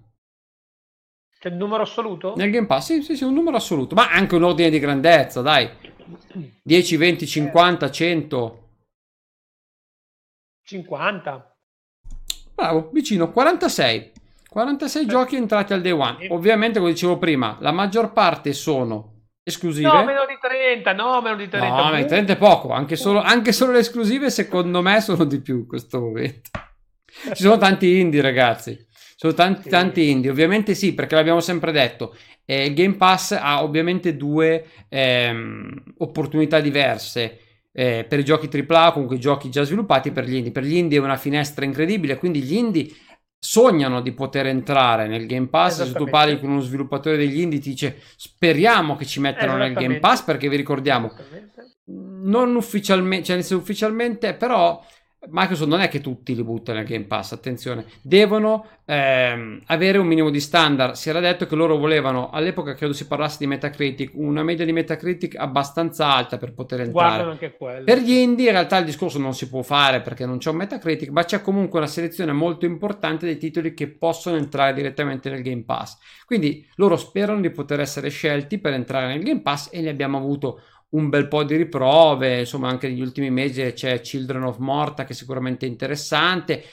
[1.45, 2.33] c'è il numero assoluto?
[2.37, 5.41] Nel Game Pass, sì, sì, sì, un numero assoluto, ma anche un ordine di grandezza,
[5.41, 5.69] dai.
[6.63, 8.69] 10, 20, 50, 100.
[10.63, 11.55] 50.
[12.55, 14.11] Bravo, vicino, 46.
[14.49, 15.05] 46 eh.
[15.05, 16.27] giochi entrati al day one.
[16.29, 19.87] Ovviamente, come dicevo prima, la maggior parte sono esclusive.
[19.87, 21.67] No, meno di 30, no, meno di 30.
[21.67, 25.25] No, meno di 30 è poco, anche solo, anche solo, le esclusive secondo me sono
[25.25, 26.49] di più in questo momento.
[27.05, 28.93] Ci sono tanti indie, ragazzi.
[29.15, 30.29] Sono tanti, tanti indie.
[30.29, 32.15] Ovviamente sì, perché l'abbiamo sempre detto.
[32.43, 37.39] Eh, il Game Pass ha ovviamente due ehm, opportunità diverse.
[37.71, 40.51] Eh, per i giochi AAA, comunque i giochi già sviluppati per gli indie.
[40.51, 42.87] Per gli indie è una finestra incredibile, quindi gli indie
[43.39, 45.83] sognano di poter entrare nel Game Pass.
[45.83, 49.73] Se tu parli con uno sviluppatore degli indie, ti dice speriamo che ci mettano nel
[49.73, 51.11] Game Pass perché vi ricordiamo,
[51.85, 54.83] non ufficialmente, cioè ufficialmente, però
[55.29, 60.07] Microsoft non è che tutti li butta nel Game Pass, attenzione, devono ehm, avere un
[60.07, 60.93] minimo di standard.
[60.93, 64.71] Si era detto che loro volevano, all'epoca credo si parlasse di Metacritic, una media di
[64.71, 67.23] Metacritic abbastanza alta per poter entrare.
[67.83, 70.57] Per gli indie in realtà il discorso non si può fare perché non c'è un
[70.57, 75.41] Metacritic, ma c'è comunque una selezione molto importante dei titoli che possono entrare direttamente nel
[75.41, 75.97] Game Pass.
[76.25, 80.17] Quindi loro sperano di poter essere scelti per entrare nel Game Pass e ne abbiamo
[80.17, 85.03] avuto un bel po' di riprove, insomma anche negli ultimi mesi c'è Children of Morta
[85.03, 86.63] che è sicuramente interessante,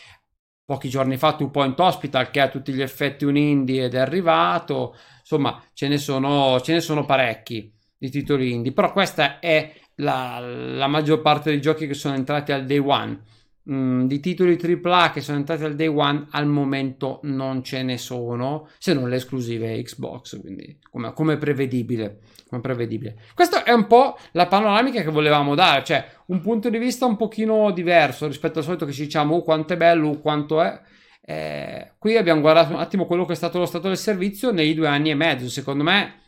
[0.64, 3.98] pochi giorni fa Two Point Hospital che ha tutti gli effetti un indie ed è
[3.98, 9.72] arrivato, insomma ce ne sono, ce ne sono parecchi di titoli indie, però questa è
[9.96, 13.22] la, la maggior parte dei giochi che sono entrati al day one.
[13.70, 17.96] Mm, di titoli AAA che sono entrati al day one al momento non ce ne
[17.96, 22.18] sono se non le esclusive Xbox quindi come, come, prevedibile,
[22.52, 23.16] come prevedibile.
[23.34, 27.16] Questa è un po' la panoramica che volevamo dare cioè un punto di vista un
[27.16, 30.80] pochino diverso rispetto al solito che ci diciamo oh, quanto è bello oh, quanto è
[31.24, 34.74] eh, qui abbiamo guardato un attimo quello che è stato lo stato del servizio nei
[34.74, 35.48] due anni e mezzo.
[35.48, 36.20] Secondo me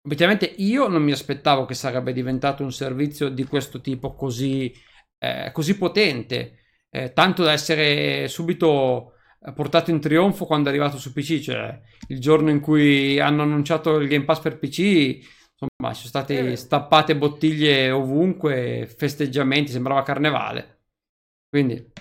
[0.00, 4.72] Obiettivamente io non mi aspettavo che sarebbe diventato un servizio di questo tipo così,
[5.18, 9.17] eh, così potente, eh, tanto da essere subito
[9.52, 13.96] portato in trionfo quando è arrivato su PC, cioè il giorno in cui hanno annunciato
[13.96, 16.56] il Game Pass per PC, insomma, ci sono state eh.
[16.56, 20.76] stappate bottiglie ovunque, festeggiamenti, sembrava carnevale.
[21.48, 21.92] Quindi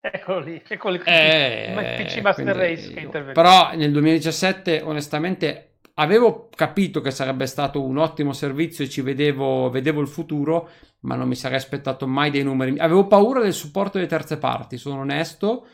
[0.00, 1.02] Eccolo lì, eccolo lì.
[1.04, 3.32] Eh, PC Master quindi, Race che interviene.
[3.32, 9.68] Però nel 2017 onestamente avevo capito che sarebbe stato un ottimo servizio e ci vedevo,
[9.70, 10.70] vedevo il futuro,
[11.00, 12.78] ma non mi sarei aspettato mai dei numeri.
[12.78, 15.66] Avevo paura del supporto delle terze parti, sono onesto,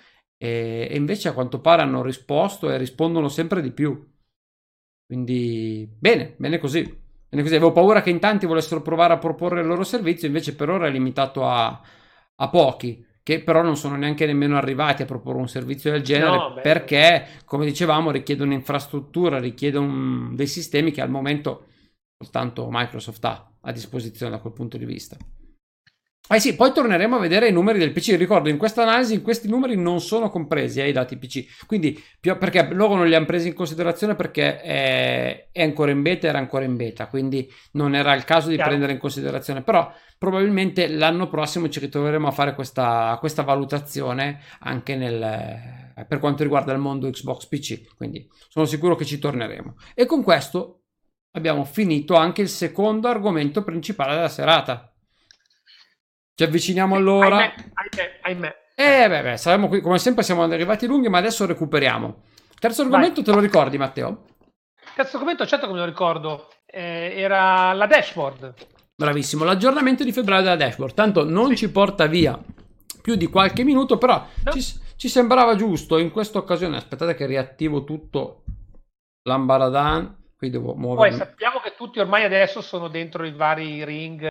[0.45, 4.13] e, e invece a quanto pare hanno risposto e rispondono sempre di più.
[5.07, 6.83] Quindi bene, bene così.
[6.83, 7.55] Bene così.
[7.55, 10.87] Avevo paura che in tanti volessero provare a proporre il loro servizio, invece per ora
[10.87, 11.81] è limitato a,
[12.37, 16.37] a pochi che però non sono neanche nemmeno arrivati a proporre un servizio del genere
[16.37, 21.69] no, perché, come dicevamo, richiede un'infrastruttura, richiede un, dei sistemi che al momento
[22.19, 25.17] soltanto Microsoft ha a disposizione da quel punto di vista.
[26.27, 28.17] Eh sì, poi torneremo a vedere i numeri del PC.
[28.17, 31.67] Ricordo, in questa analisi, questi numeri non sono compresi eh, i dati PC.
[31.67, 36.27] Quindi, perché loro non li hanno presi in considerazione perché è, è, ancora in beta,
[36.27, 37.09] era ancora in beta.
[37.09, 38.71] Quindi non era il caso di Chiaro.
[38.71, 39.63] prendere in considerazione.
[39.63, 46.43] Però probabilmente l'anno prossimo ci ritroveremo a fare questa, questa valutazione anche nel, per quanto
[46.43, 47.95] riguarda il mondo Xbox PC.
[47.97, 49.75] Quindi sono sicuro che ci torneremo.
[49.95, 50.85] E con questo
[51.33, 54.89] abbiamo finito anche il secondo argomento principale della serata.
[56.37, 57.37] Ci avviciniamo allora.
[57.37, 58.57] Ahimè, ahimè, ahimè.
[58.75, 62.23] Eh, beh, beh, saremo qui, come sempre siamo arrivati lunghi, ma adesso recuperiamo.
[62.59, 63.25] Terzo argomento, Vai.
[63.25, 64.25] te lo ricordi, Matteo?
[64.97, 66.49] Terzo argomento, certo che me lo ricordo.
[66.67, 68.55] Eh, era la dashboard.
[68.97, 70.95] Bravissimo, l'aggiornamento di febbraio della dashboard.
[70.95, 71.57] Tanto non sì.
[71.57, 72.37] ci porta via
[73.01, 74.53] più di qualche minuto, però no.
[74.53, 74.61] ci,
[74.97, 76.77] ci, sembrava giusto in questa occasione.
[76.77, 78.43] Aspettate che riattivo tutto
[79.23, 80.23] l'ambaradan.
[80.37, 81.17] Qui devo muovermi.
[81.17, 84.27] Poi sappiamo che tutti ormai adesso sono dentro i vari ring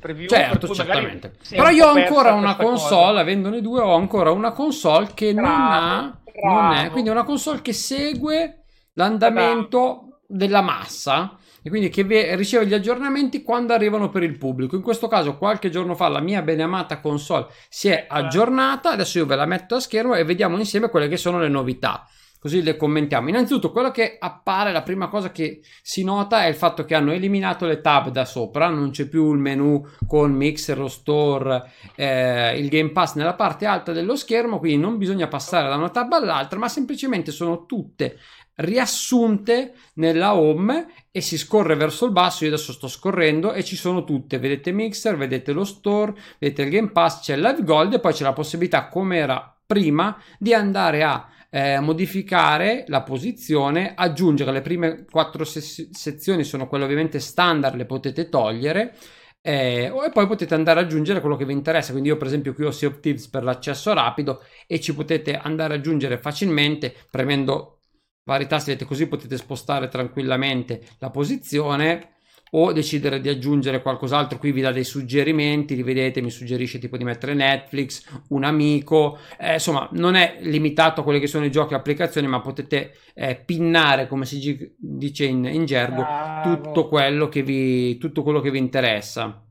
[0.00, 0.26] preview.
[0.26, 1.36] Certo, certamente.
[1.48, 3.20] Però io ho ancora una console, cosa.
[3.20, 6.60] avendone due, ho ancora una console che bravo, non ha, bravo.
[6.60, 10.20] non è, quindi una console che segue l'andamento bravo.
[10.26, 14.76] della massa e quindi che riceve gli aggiornamenti quando arrivano per il pubblico.
[14.76, 18.92] In questo caso, qualche giorno fa, la mia beneamata console si è aggiornata.
[18.92, 22.06] Adesso io ve la metto a schermo e vediamo insieme quelle che sono le novità
[22.40, 23.28] così le commentiamo.
[23.28, 27.12] Innanzitutto, quello che appare, la prima cosa che si nota è il fatto che hanno
[27.12, 32.58] eliminato le tab da sopra, non c'è più il menu con Mixer, lo store, eh,
[32.58, 36.12] il Game Pass nella parte alta dello schermo, quindi non bisogna passare da una tab
[36.12, 38.16] all'altra, ma semplicemente sono tutte
[38.60, 42.44] riassunte nella home e si scorre verso il basso.
[42.44, 44.38] Io adesso sto scorrendo e ci sono tutte.
[44.38, 48.12] Vedete Mixer, vedete lo store, vedete il Game Pass, c'è il Live Gold e poi
[48.12, 54.62] c'è la possibilità, come era prima, di andare a eh, modificare la posizione, aggiungere le
[54.62, 58.94] prime quattro se- sezioni, sono quelle ovviamente standard, le potete togliere.
[59.42, 61.92] Eh, e poi potete andare ad aggiungere quello che vi interessa.
[61.92, 65.36] Quindi, io, per esempio, qui ho Sea of Thieves per l'accesso rapido e ci potete
[65.36, 67.80] andare ad aggiungere facilmente premendo
[68.24, 72.18] vari tasti, così potete spostare tranquillamente la posizione
[72.50, 76.96] o decidere di aggiungere qualcos'altro, qui vi dà dei suggerimenti, li vedete, mi suggerisce tipo
[76.96, 81.50] di mettere Netflix, un amico, eh, insomma non è limitato a quelli che sono i
[81.50, 86.04] giochi e applicazioni, ma potete eh, pinnare, come si dice in, in gergo,
[86.42, 89.44] tutto quello, che vi, tutto quello che vi interessa.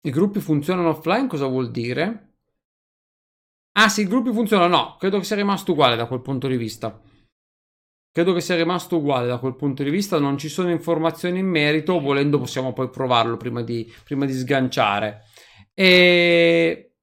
[0.00, 2.24] I gruppi funzionano offline, cosa vuol dire?
[3.78, 6.56] Ah sì, i gruppi funzionano, no, credo che sia rimasto uguale da quel punto di
[6.56, 7.00] vista.
[8.18, 11.46] Credo che sia rimasto uguale da quel punto di vista, non ci sono informazioni in
[11.46, 15.22] merito, volendo possiamo poi provarlo prima di, prima di sganciare.
[15.72, 16.94] E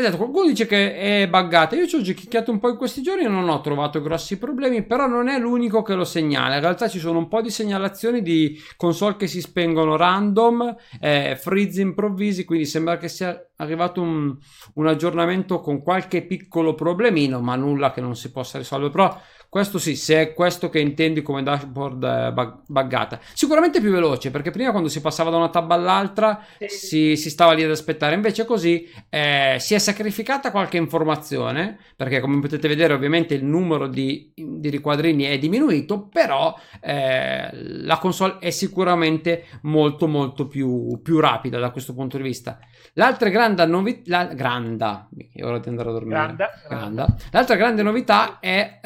[0.00, 1.74] Esatto, qualcuno dice che è buggata.
[1.74, 4.84] Io ci ho giochicchiato un po' in questi giorni e non ho trovato grossi problemi,
[4.84, 6.54] però non è l'unico che lo segnala.
[6.54, 11.36] In realtà ci sono un po' di segnalazioni di console che si spengono random, eh,
[11.36, 14.36] freeze improvvisi, quindi sembra che sia arrivato un,
[14.74, 18.92] un, aggiornamento con qualche piccolo problemino, ma nulla che non si possa risolvere.
[18.92, 23.18] Però questo sì, se è questo che intendi come dashboard eh, bug- buggata.
[23.32, 27.52] Sicuramente più veloce, perché prima quando si passava da una tab all'altra si, si, stava
[27.52, 32.92] lì ad aspettare, invece così eh, si è sacrificata qualche informazione, perché come potete vedere
[32.92, 40.06] ovviamente il numero di, di riquadrini è diminuito, però eh, la console è sicuramente molto
[40.06, 42.58] molto più, più rapida da questo punto di vista.
[42.94, 46.18] L'altra grande novità, la, granda, è ora di andare a dormire.
[46.18, 47.16] Granda, granda.
[47.30, 48.80] L'altra grande novità è,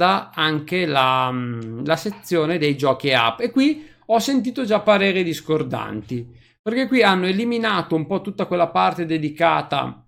[0.00, 5.22] riguarda anche la, mm, la sezione dei giochi app e qui ho sentito già pareri
[5.22, 10.04] discordanti perché qui hanno eliminato un po' tutta quella parte dedicata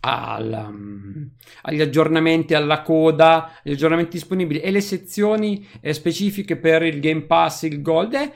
[0.00, 1.30] al, um,
[1.62, 7.22] agli aggiornamenti alla coda, gli aggiornamenti disponibili e le sezioni eh, specifiche per il Game
[7.22, 8.14] Pass, il Gold.
[8.14, 8.32] Eh,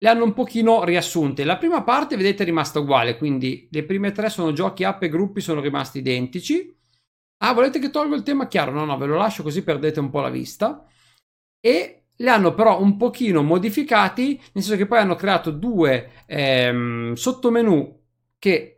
[0.00, 1.44] le hanno un pochino riassunte.
[1.44, 5.08] La prima parte, vedete, è rimasta uguale, quindi le prime tre sono giochi, app e
[5.08, 6.77] gruppi sono rimasti identici.
[7.38, 8.72] Ah, volete che tolgo il tema chiaro?
[8.72, 10.84] No, no, ve lo lascio così perdete un po' la vista.
[11.60, 17.14] E le hanno però un pochino modificati, nel senso che poi hanno creato due ehm,
[17.14, 17.96] sottomenu
[18.38, 18.74] che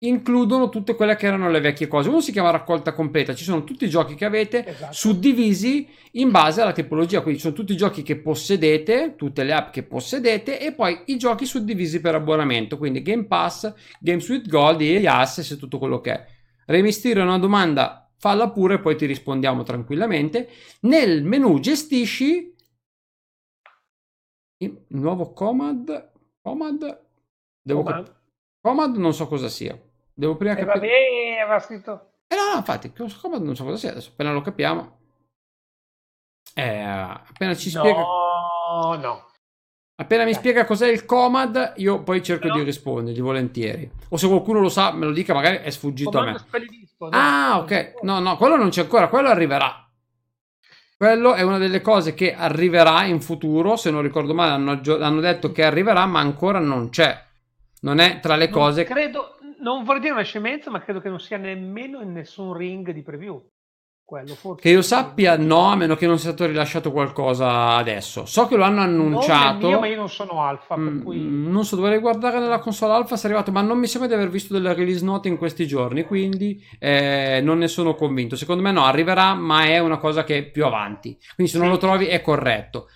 [0.00, 2.08] includono tutte quelle che erano le vecchie cose.
[2.08, 4.92] Uno si chiama raccolta completa, ci sono tutti i giochi che avete esatto.
[4.92, 9.52] suddivisi in base alla tipologia, quindi ci sono tutti i giochi che possedete, tutte le
[9.52, 14.48] app che possedete e poi i giochi suddivisi per abbonamento, quindi Game Pass, Games with
[14.48, 16.35] Gold, e Access e tutto quello che è.
[16.66, 20.48] Remistire una domanda, falla pure, poi ti rispondiamo tranquillamente.
[20.80, 22.54] Nel menu gestisci
[24.58, 26.12] il nuovo Comad,
[26.42, 27.06] Comad,
[27.62, 28.14] devo Comad.
[28.60, 29.80] Comad non so cosa sia.
[30.12, 30.78] Devo prima eh, capire.
[30.78, 32.12] Vabbè, aveva scritto.
[32.26, 34.98] Eh no, no, infatti, Comad non so cosa sia, adesso appena lo capiamo.
[36.54, 38.00] Eh, appena ci spiega.
[38.00, 39.26] No, no.
[39.98, 42.56] Appena mi spiega cos'è il Comad, io poi cerco Però...
[42.56, 43.90] di rispondergli volentieri.
[44.10, 46.66] O se qualcuno lo sa, me lo dica, magari è sfuggito Comando a me.
[46.66, 47.10] Disco, no?
[47.12, 47.94] Ah, ok.
[48.02, 49.88] No, no, quello non c'è ancora, quello arriverà.
[50.98, 53.76] Quello è una delle cose che arriverà in futuro.
[53.76, 57.18] Se non ricordo male, hanno, hanno detto che arriverà, ma ancora non c'è.
[57.80, 58.84] Non è tra le non cose.
[58.84, 62.90] Credo, non vorrei dire una scemenza, ma credo che non sia nemmeno in nessun ring
[62.90, 63.42] di preview.
[64.06, 68.24] Quello, che io sappia, no, a meno che non sia stato rilasciato qualcosa adesso.
[68.24, 69.62] So che lo hanno annunciato.
[69.62, 70.76] Non mio, ma io non sono alfa.
[70.78, 71.18] Mm, cui...
[71.20, 74.14] Non so, dovrei guardare nella console alfa se è arrivato, ma non mi sembra di
[74.14, 78.36] aver visto delle release note in questi giorni, quindi eh, non ne sono convinto.
[78.36, 81.18] Secondo me no, arriverà, ma è una cosa che è più avanti.
[81.34, 82.86] Quindi se non lo trovi è corretto.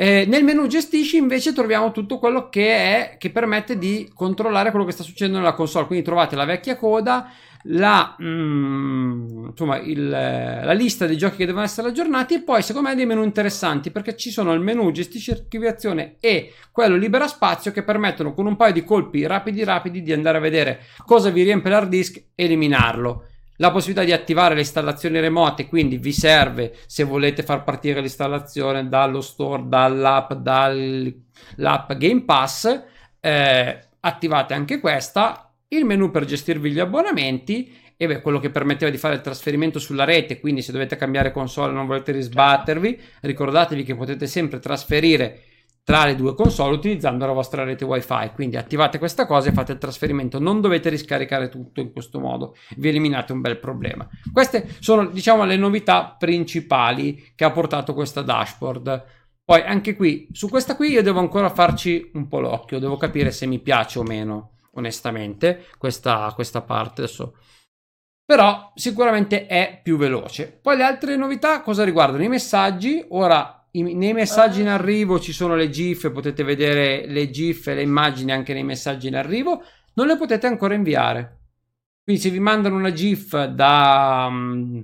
[0.00, 4.86] Eh, nel menu gestisci invece troviamo tutto quello che è che permette di controllare quello
[4.86, 5.84] che sta succedendo nella console.
[5.84, 7.30] Quindi trovate la vecchia coda,
[7.64, 12.88] la, mm, insomma, il, la lista dei giochi che devono essere aggiornati e poi secondo
[12.88, 17.70] me dei menu interessanti perché ci sono il menu gestisci archiviazione e quello libera spazio
[17.70, 21.42] che permettono con un paio di colpi rapidi rapidi di andare a vedere cosa vi
[21.42, 23.26] riempie l'hard disk e eliminarlo
[23.60, 28.88] la possibilità di attivare le installazioni remote, quindi vi serve se volete far partire l'installazione
[28.88, 32.82] dallo store, dall'app, dall'app Game Pass,
[33.20, 38.90] eh, attivate anche questa, il menu per gestirvi gli abbonamenti e beh, quello che permetteva
[38.90, 42.98] di fare il trasferimento sulla rete, quindi se dovete cambiare console e non volete risbattervi,
[43.20, 45.42] ricordatevi che potete sempre trasferire
[45.82, 48.30] tra le due console utilizzando la vostra rete wifi.
[48.34, 50.38] Quindi attivate questa cosa e fate il trasferimento.
[50.38, 52.54] Non dovete riscaricare tutto in questo modo.
[52.76, 54.08] Vi eliminate un bel problema.
[54.32, 59.04] Queste sono diciamo le novità principali che ha portato questa dashboard.
[59.44, 62.78] Poi anche qui su questa qui io devo ancora farci un po' l'occhio.
[62.78, 67.34] Devo capire se mi piace o meno onestamente questa, questa parte adesso.
[68.24, 70.56] Però sicuramente è più veloce.
[70.62, 72.22] Poi le altre novità cosa riguardano?
[72.22, 73.04] I messaggi.
[73.08, 74.74] Ora nei messaggi in ah.
[74.74, 79.08] arrivo ci sono le GIF, potete vedere le GIF e le immagini anche nei messaggi
[79.08, 79.62] in arrivo,
[79.94, 81.38] non le potete ancora inviare.
[82.02, 84.80] Quindi se vi mandano una GIF da, mm,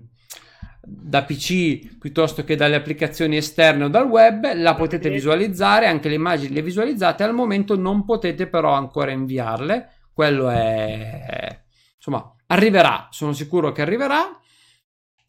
[0.80, 6.14] da PC piuttosto che dalle applicazioni esterne o dal web, la potete visualizzare, anche le
[6.14, 9.94] immagini le visualizzate, al momento non potete però ancora inviarle.
[10.12, 11.60] Quello è...
[11.96, 14.38] insomma, arriverà, sono sicuro che arriverà.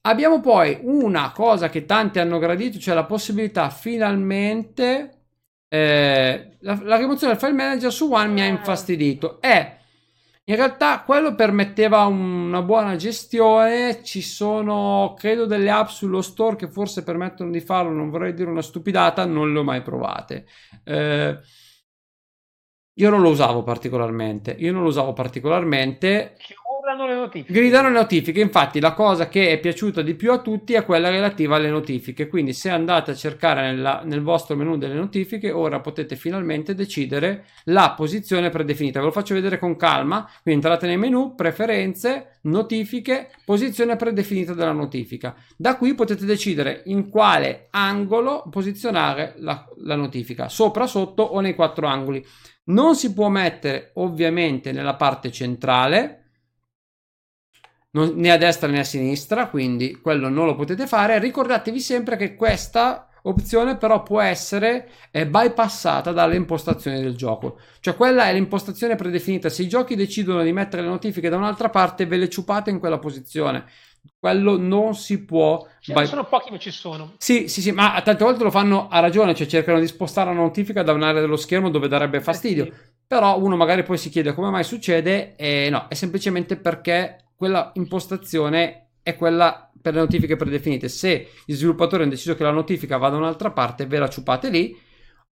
[0.01, 5.17] Abbiamo poi una cosa che tanti hanno gradito, cioè la possibilità finalmente
[5.69, 9.41] eh, la, la, rimozione del file manager su One mi ha infastidito.
[9.41, 9.75] E
[10.45, 14.01] in realtà quello permetteva una buona gestione.
[14.03, 17.91] Ci sono, credo, delle app sullo store che forse permettono di farlo.
[17.91, 20.47] Non vorrei dire una stupidata, non le ho mai provate.
[20.83, 21.37] Eh,
[22.99, 24.51] io non lo usavo particolarmente.
[24.57, 26.37] Io non lo usavo particolarmente.
[26.37, 26.56] Ora
[26.97, 27.53] gridano le notifiche.
[27.53, 31.09] Gridano le notifiche, infatti la cosa che è piaciuta di più a tutti è quella
[31.09, 35.79] relativa alle notifiche, quindi se andate a cercare nella, nel vostro menu delle notifiche, ora
[35.79, 38.99] potete finalmente decidere la posizione predefinita.
[38.99, 44.71] Ve lo faccio vedere con calma, quindi entrate nei menu, preferenze, notifiche, posizione predefinita della
[44.71, 45.35] notifica.
[45.55, 51.55] Da qui potete decidere in quale angolo posizionare la, la notifica, sopra, sotto o nei
[51.55, 52.25] quattro angoli.
[52.65, 56.26] Non si può mettere ovviamente nella parte centrale,
[57.97, 61.19] non, né a destra né a sinistra, quindi quello non lo potete fare.
[61.19, 67.59] Ricordatevi sempre che questa opzione però può essere eh, bypassata dalle impostazioni del gioco.
[67.79, 69.49] Cioè quella è l'impostazione predefinita.
[69.49, 72.79] Se i giochi decidono di mettere le notifiche da un'altra parte, ve le ciupate in
[72.79, 73.65] quella posizione
[74.19, 75.67] quello non si può.
[75.79, 76.05] Ce by...
[76.05, 77.13] sono pochi, ma ci sono.
[77.17, 80.39] Sì, sì, sì, ma tante volte lo fanno a ragione, cioè cercano di spostare la
[80.39, 82.65] notifica da un'area dello schermo dove darebbe fastidio.
[82.65, 82.95] Eh sì.
[83.07, 87.71] Però uno magari poi si chiede come mai succede, e no, è semplicemente perché quella
[87.75, 90.89] impostazione è quella per le notifiche predefinite.
[90.89, 94.49] Se gli sviluppatori hanno deciso che la notifica va da un'altra parte, ve la ciupate
[94.49, 94.77] lì.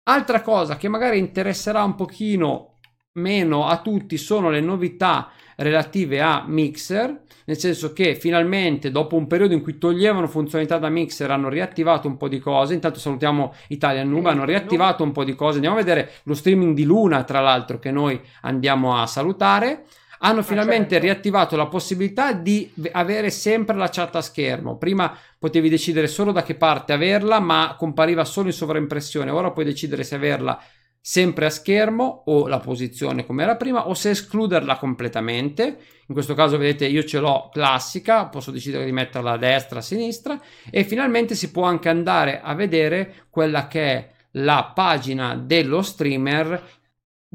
[0.04, 2.80] Altra cosa che magari interesserà un pochino
[3.14, 9.28] meno a tutti sono le novità relative a Mixer nel senso che finalmente dopo un
[9.28, 13.54] periodo in cui toglievano funzionalità da Mixer hanno riattivato un po' di cose, intanto salutiamo
[13.70, 17.24] Italian Noob, hanno riattivato un po' di cose, andiamo a vedere lo streaming di Luna
[17.24, 19.86] tra l'altro che noi andiamo a salutare
[20.20, 21.06] hanno ah, finalmente certo.
[21.06, 24.78] riattivato la possibilità di avere sempre la chat a schermo.
[24.78, 29.32] Prima potevi decidere solo da che parte averla, ma compariva solo in sovraimpressione.
[29.32, 30.60] Ora puoi decidere se averla
[31.08, 35.78] sempre a schermo o la posizione come era prima o se escluderla completamente.
[36.08, 39.84] In questo caso vedete io ce l'ho classica, posso decidere di metterla a destra, a
[39.84, 45.84] sinistra e finalmente si può anche andare a vedere quella che è la pagina dello
[45.84, 46.64] streamer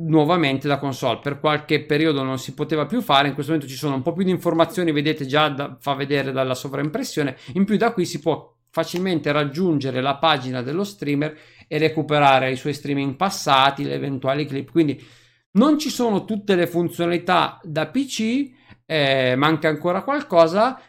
[0.07, 3.79] nuovamente da console per qualche periodo non si poteva più fare in questo momento ci
[3.79, 7.77] sono un po' più di informazioni vedete già da, fa vedere dalla sovraimpressione in più
[7.77, 11.37] da qui si può facilmente raggiungere la pagina dello streamer
[11.67, 14.71] e recuperare i suoi streaming passati, le eventuali clip.
[14.71, 15.05] Quindi
[15.53, 18.51] non ci sono tutte le funzionalità da PC,
[18.87, 20.81] eh, manca ancora qualcosa,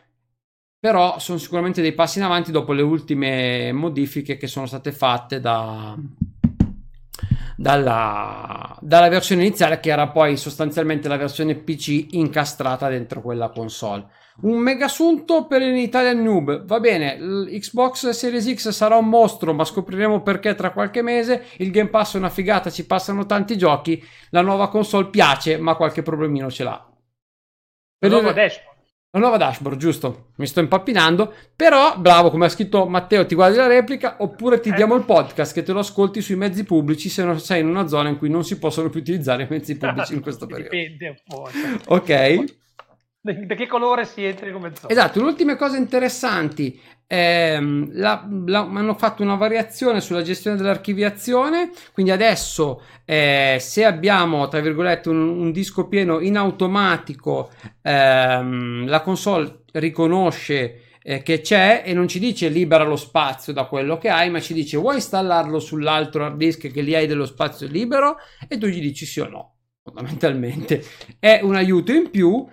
[0.79, 5.39] però sono sicuramente dei passi in avanti dopo le ultime modifiche che sono state fatte
[5.39, 5.95] da,
[7.55, 14.07] dalla, dalla, versione iniziale che era poi sostanzialmente la versione PC incastrata dentro quella console.
[14.41, 16.65] Un mega assunto per l'Italian Noob.
[16.65, 21.45] Va bene, l'Xbox Series X sarà un mostro, ma scopriremo perché tra qualche mese.
[21.57, 24.03] Il Game Pass è una figata, ci passano tanti giochi.
[24.29, 26.89] La nuova console piace, ma qualche problemino ce l'ha.
[27.99, 28.70] Per nuova dashboard.
[29.13, 30.27] La nuova dashboard, giusto?
[30.37, 31.33] Mi sto impappinando.
[31.53, 34.73] Però, bravo, come ha scritto Matteo, ti guardi la replica oppure ti eh.
[34.73, 37.87] diamo il podcast che te lo ascolti sui mezzi pubblici se non sei in una
[37.87, 40.69] zona in cui non si possono più utilizzare i mezzi pubblici in questo periodo.
[40.69, 41.49] Dipende un po'.
[41.87, 42.59] Ok.
[43.19, 44.93] Da che colore siete come zona?
[44.93, 46.79] Esatto, le ultime cose interessanti.
[47.13, 51.71] Ehm, la, la, hanno fatto una variazione sulla gestione dell'archiviazione.
[51.91, 57.49] Quindi adesso, eh, se abbiamo tra virgolette un, un disco pieno in automatico,
[57.81, 63.65] ehm, la console riconosce eh, che c'è e non ci dice libera lo spazio da
[63.65, 67.25] quello che hai, ma ci dice vuoi installarlo sull'altro hard disk che lì hai dello
[67.25, 68.15] spazio libero
[68.47, 69.55] e tu gli dici sì o no.
[69.83, 70.81] Fondamentalmente
[71.19, 72.47] è un aiuto in più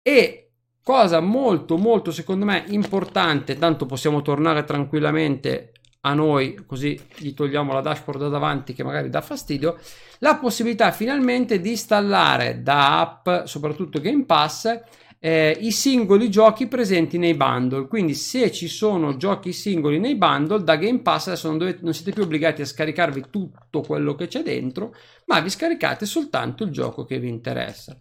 [0.00, 0.45] e
[0.86, 5.72] cosa molto molto secondo me importante, tanto possiamo tornare tranquillamente
[6.02, 9.80] a noi, così gli togliamo la dashboard da davanti che magari dà fastidio,
[10.20, 14.80] la possibilità finalmente di installare da app, soprattutto Game Pass,
[15.18, 17.88] eh, i singoli giochi presenti nei bundle.
[17.88, 21.94] Quindi se ci sono giochi singoli nei bundle, da Game Pass adesso non, dovete, non
[21.94, 26.70] siete più obbligati a scaricarvi tutto quello che c'è dentro, ma vi scaricate soltanto il
[26.70, 27.98] gioco che vi interessa.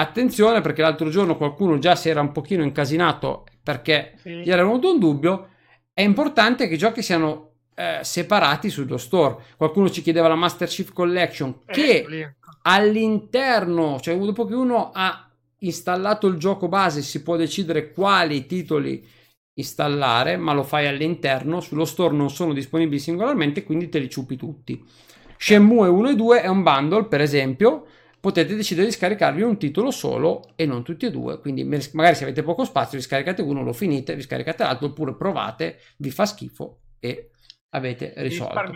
[0.00, 4.30] Attenzione perché l'altro giorno qualcuno già si era un pochino incasinato perché sì.
[4.36, 5.48] gli era venuto un dubbio.
[5.92, 9.36] È importante che i giochi siano eh, separati sullo store.
[9.58, 14.90] Qualcuno ci chiedeva la Master Chief Collection eh, che eh, all'interno, cioè dopo che uno
[14.90, 19.06] ha installato il gioco base, si può decidere quali titoli
[19.52, 21.60] installare, ma lo fai all'interno.
[21.60, 24.82] Sullo store non sono disponibili singolarmente, quindi te li ciupi tutti.
[25.36, 27.84] Shenmue 1 e 2 è un bundle, per esempio
[28.20, 31.40] potete decidere di scaricarvi un titolo solo e non tutti e due.
[31.40, 35.16] Quindi magari se avete poco spazio vi scaricate uno, lo finite, vi scaricate l'altro, oppure
[35.16, 37.30] provate, vi fa schifo e
[37.70, 38.72] avete risolto.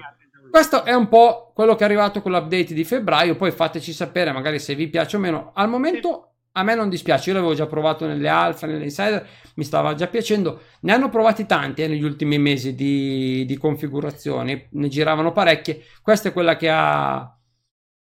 [0.51, 4.32] Questo è un po' quello che è arrivato con l'update di febbraio, poi fateci sapere
[4.32, 5.51] magari se vi piace o meno.
[5.55, 9.26] Al momento a me non dispiace, io l'avevo già provato nelle alfa, nelle insider,
[9.57, 10.61] mi stava già piacendo.
[10.82, 15.82] Ne hanno provati tanti eh, negli ultimi mesi di, di configurazioni, ne giravano parecchie.
[16.01, 17.34] Questa è quella che ha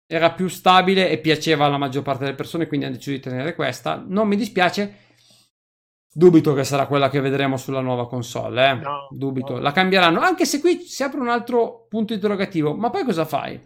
[0.06, 3.56] era più stabile e piaceva alla maggior parte delle persone, quindi hanno deciso di tenere
[3.56, 4.04] questa.
[4.06, 5.02] Non mi dispiace.
[6.16, 8.74] Dubito che sarà quella che vedremo sulla nuova console, eh?
[8.76, 9.54] no, Dubito.
[9.54, 9.60] No.
[9.60, 12.76] La cambieranno, anche se qui si apre un altro punto interrogativo.
[12.76, 13.60] Ma poi cosa fai?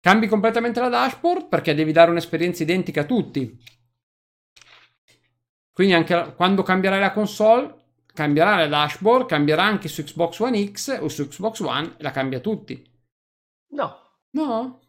[0.00, 3.56] Cambi completamente la dashboard perché devi dare un'esperienza identica a tutti.
[5.72, 7.72] Quindi anche quando cambierai la console,
[8.12, 12.10] cambierà la dashboard, cambierà anche su Xbox One X o su Xbox One e la
[12.10, 12.84] cambia tutti.
[13.68, 13.96] No.
[14.30, 14.81] No?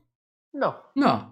[0.58, 0.92] No.
[0.94, 1.32] No.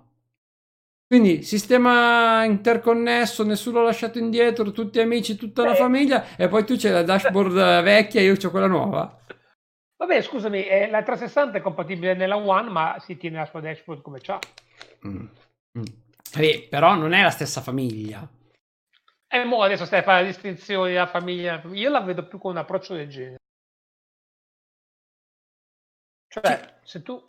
[1.07, 5.67] Quindi sistema interconnesso, nessuno lasciato indietro, tutti amici, tutta Beh.
[5.67, 9.19] la famiglia e poi tu c'è la dashboard vecchia e io ho quella nuova.
[9.97, 14.01] Vabbè, scusami, eh, la 360 è compatibile nella One, ma si tiene la sua dashboard
[14.01, 14.39] come c'ha.
[15.05, 15.25] Mm.
[15.77, 15.83] Mm.
[16.37, 18.27] Eh, però non è la stessa famiglia.
[19.27, 21.61] E eh, mo adesso stai a fare la distinzione della famiglia.
[21.73, 23.39] Io la vedo più con un approccio del genere.
[26.27, 26.89] Cioè, sì.
[26.89, 27.23] se tu...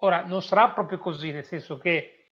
[0.00, 2.32] Ora, non sarà proprio così, nel senso che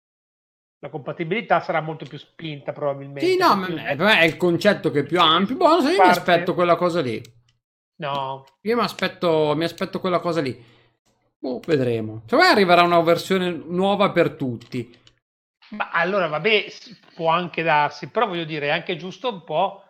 [0.79, 3.25] la compatibilità sarà molto più spinta probabilmente.
[3.25, 5.55] Sì, no, ma è, è il concetto che è più ampio.
[5.55, 6.01] Boh, io parte...
[6.01, 7.21] mi aspetto quella cosa lì.
[7.97, 8.45] No.
[8.61, 10.63] Io mi aspetto, mi aspetto quella cosa lì.
[11.39, 12.21] Boh, vedremo.
[12.25, 14.95] Secondo me arriverà una versione nuova per tutti.
[15.69, 16.65] Ma allora, vabbè,
[17.15, 19.83] può anche darsi, però voglio dire, è anche giusto un po'.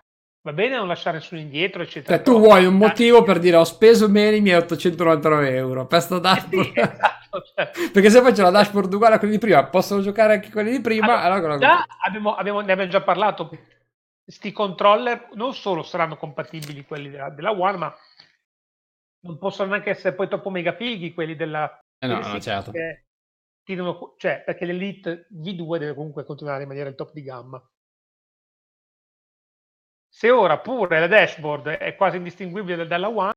[0.47, 2.15] Va bene non lasciare nessuno indietro, eccetera.
[2.15, 6.01] Cioè, tu vuoi un motivo per dire ho speso meno i miei 899 euro per
[6.01, 6.71] sta dashboard.
[6.71, 7.71] Eh sì, esatto, cioè.
[7.91, 10.79] Perché se faccio la dashboard uguale a quelli di prima, possono giocare anche quelli di
[10.79, 11.21] prima.
[11.21, 13.49] Allora, allora già abbiamo, abbiamo, ne abbiamo già parlato.
[14.25, 17.93] Sti controller non solo saranno compatibili quelli della, della One, ma
[19.25, 21.77] non possono neanche essere poi troppo mega fighi quelli della.
[21.99, 22.71] Eh no, no, certo.
[22.71, 23.03] Perché
[24.15, 27.61] cioè, perché l'Elite V2 deve comunque continuare a rimanere il top di gamma.
[30.17, 33.33] Se ora pure la dashboard è quasi indistinguibile dalla One,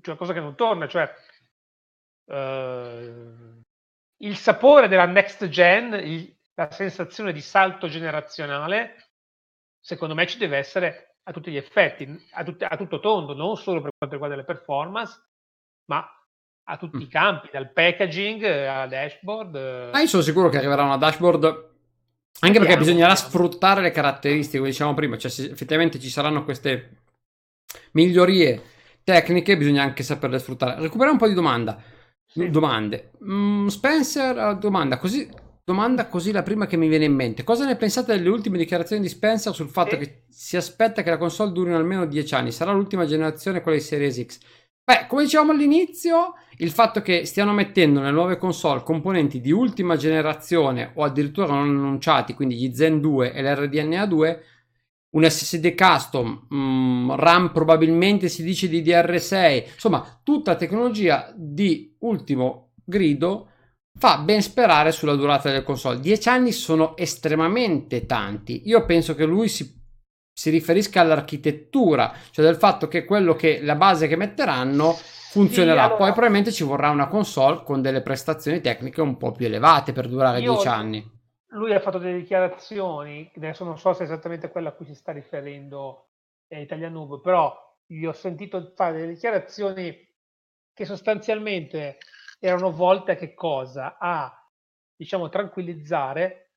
[0.00, 1.08] cioè cosa che non torna, cioè
[2.24, 3.62] uh,
[4.16, 9.12] il sapore della next gen, il, la sensazione di salto generazionale,
[9.78, 13.56] secondo me ci deve essere a tutti gli effetti, a, tut- a tutto tondo, non
[13.56, 15.28] solo per quanto riguarda le performance,
[15.92, 16.04] ma
[16.70, 17.02] a tutti mm.
[17.02, 19.90] i campi, dal packaging alla dashboard.
[19.92, 21.67] Ah, io sono sicuro che arriverà una dashboard
[22.40, 26.98] anche perché bisognerà sfruttare le caratteristiche, come dicevamo prima, cioè se effettivamente ci saranno queste
[27.92, 28.62] migliorie
[29.02, 30.80] tecniche, bisogna anche saperle sfruttare.
[30.80, 31.82] Recuperiamo un po' di domanda.
[32.30, 32.50] Sì.
[32.50, 33.12] domande.
[33.24, 35.28] Mm, Spencer, domanda così,
[35.64, 37.42] domanda così la prima che mi viene in mente.
[37.42, 39.98] Cosa ne pensate delle ultime dichiarazioni di Spencer sul fatto sì.
[39.98, 42.52] che si aspetta che la console duri almeno 10 anni?
[42.52, 44.38] Sarà l'ultima generazione quella di Series X?
[44.88, 49.96] Beh, come dicevamo all'inizio, il fatto che stiano mettendo nelle nuove console componenti di ultima
[49.96, 54.44] generazione o addirittura non annunciati, quindi gli Zen 2 e l'RDNA 2,
[55.10, 62.70] un SSD custom, um, RAM probabilmente si dice di DR6, insomma, tutta tecnologia di ultimo
[62.82, 63.50] grido
[63.98, 66.00] fa ben sperare sulla durata delle console.
[66.00, 68.62] 10 anni sono estremamente tanti.
[68.64, 69.77] Io penso che lui si
[70.38, 75.80] si riferisca all'architettura, cioè del fatto che quello che la base che metteranno funzionerà.
[75.80, 75.96] Sì, allora...
[75.96, 80.06] Poi probabilmente ci vorrà una console con delle prestazioni tecniche un po' più elevate per
[80.06, 81.10] durare Io, 10 anni.
[81.48, 84.94] Lui ha fatto delle dichiarazioni, adesso non so se è esattamente quella a cui si
[84.94, 86.10] sta riferendo
[86.46, 87.52] eh, Italia Noob, però
[87.84, 90.08] gli ho sentito fare delle dichiarazioni
[90.72, 91.98] che sostanzialmente
[92.38, 93.96] erano volte a che cosa?
[93.98, 94.32] A
[94.94, 96.47] diciamo tranquillizzare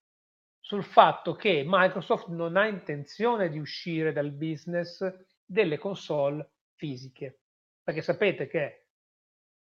[0.62, 5.04] sul fatto che Microsoft non ha intenzione di uscire dal business
[5.44, 7.42] delle console fisiche.
[7.84, 8.86] Perché sapete che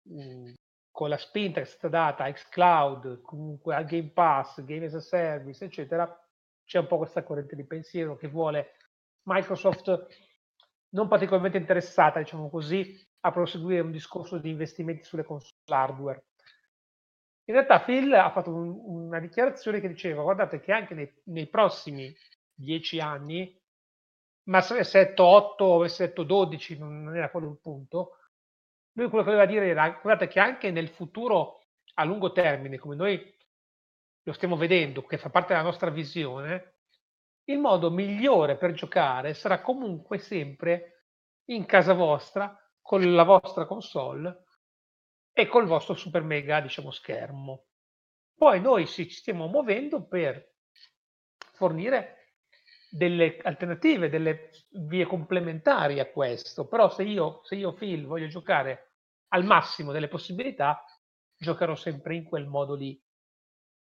[0.02, 0.54] mh, mhmm,
[0.90, 4.94] con la spinta che è stata data a xCloud, comunque al Game Pass, Game as
[4.94, 6.08] a Service, eccetera,
[6.64, 8.76] c'è un po' questa corrente di pensiero che vuole
[9.24, 10.06] Microsoft
[10.90, 16.24] non particolarmente interessata, diciamo così, a proseguire un discorso di investimenti sulle console hardware.
[17.48, 18.76] In realtà Phil ha fatto un,
[19.06, 22.14] una dichiarazione che diceva guardate che anche nei, nei prossimi
[22.52, 23.56] dieci anni,
[24.44, 28.16] ma se avesse detto 8 o avesse detto 12, non era quello il punto,
[28.92, 31.60] lui quello che voleva dire era guardate che anche nel futuro
[31.94, 33.34] a lungo termine, come noi
[34.22, 36.74] lo stiamo vedendo, che fa parte della nostra visione,
[37.44, 41.04] il modo migliore per giocare sarà comunque sempre
[41.50, 44.45] in casa vostra, con la vostra console,
[45.38, 47.66] e col vostro super mega diciamo, schermo.
[48.34, 50.54] Poi noi ci stiamo muovendo per
[51.52, 52.32] fornire
[52.88, 58.92] delle alternative, delle vie complementari a questo, però se io, se io Phil voglio giocare
[59.28, 60.82] al massimo delle possibilità,
[61.36, 62.98] giocherò sempre in quel modo lì.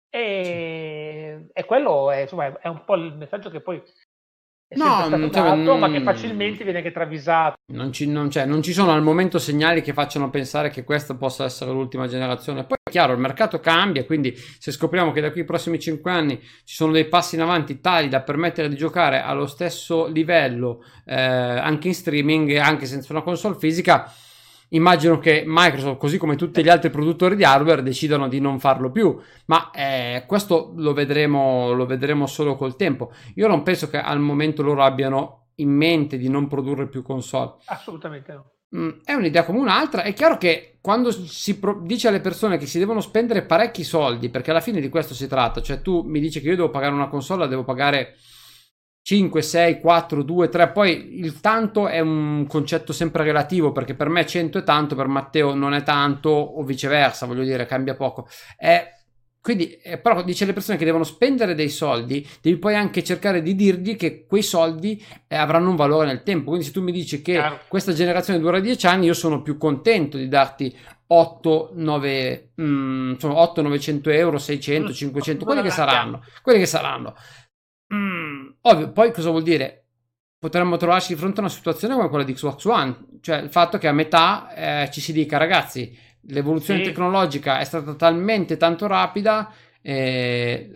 [0.10, 3.80] E, e quello è, insomma, è un po' il messaggio che poi
[4.76, 7.56] no, non, dato, ma che facilmente viene anche travisato.
[7.72, 11.16] Non ci, non, cioè, non ci, sono al momento segnali che facciano pensare che questa
[11.16, 12.66] possa essere l'ultima generazione.
[12.66, 16.12] Poi è chiaro, il mercato cambia, quindi se scopriamo che da qui ai prossimi 5
[16.12, 20.84] anni ci sono dei passi in avanti tali da permettere di giocare allo stesso livello
[21.06, 24.12] eh, anche in streaming, anche senza una console fisica,
[24.70, 28.92] immagino che Microsoft, così come tutti gli altri produttori di hardware, decidano di non farlo
[28.92, 33.12] più, ma eh, questo lo vedremo, lo vedremo solo col tempo.
[33.36, 37.56] Io non penso che al momento loro abbiano in mente di non produrre più console.
[37.66, 38.52] Assolutamente no.
[38.76, 40.04] Mm, è un'idea come un'altra.
[40.04, 44.30] È chiaro che quando si pro- dice alle persone che si devono spendere parecchi soldi,
[44.30, 46.94] perché alla fine di questo si tratta, cioè tu mi dici che io devo pagare
[46.94, 48.16] una console, devo pagare
[49.08, 54.10] 5, 6, 4, 2, 3, poi il tanto è un concetto sempre relativo perché per
[54.10, 58.28] me 100 è tanto, per Matteo non è tanto o viceversa, voglio dire, cambia poco.
[58.58, 58.86] È,
[59.40, 63.42] quindi, eh, però dice alle persone che devono spendere dei soldi, devi poi anche cercare
[63.42, 66.50] di dirgli che quei soldi eh, avranno un valore nel tempo.
[66.50, 67.62] Quindi se tu mi dici che Chiaro.
[67.70, 70.78] questa generazione dura 10 anni, io sono più contento di darti
[71.08, 77.16] 8, 9, mm, 8 900 euro, 600, 500, quelli che saranno, quelli che saranno.
[77.94, 79.86] Mm, ovvio, poi cosa vuol dire?
[80.40, 83.78] Potremmo trovarci di fronte a una situazione come quella di Xbox One, cioè il fatto
[83.78, 86.86] che a metà eh, ci si dica ragazzi, l'evoluzione sì.
[86.86, 89.52] tecnologica è stata talmente tanto rapida
[89.88, 90.70] eh,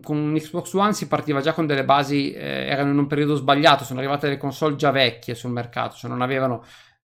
[0.00, 3.82] con Xbox One si partiva già con delle basi, eh, erano in un periodo sbagliato,
[3.82, 6.64] sono arrivate delle console già vecchie sul mercato, cioè non avevano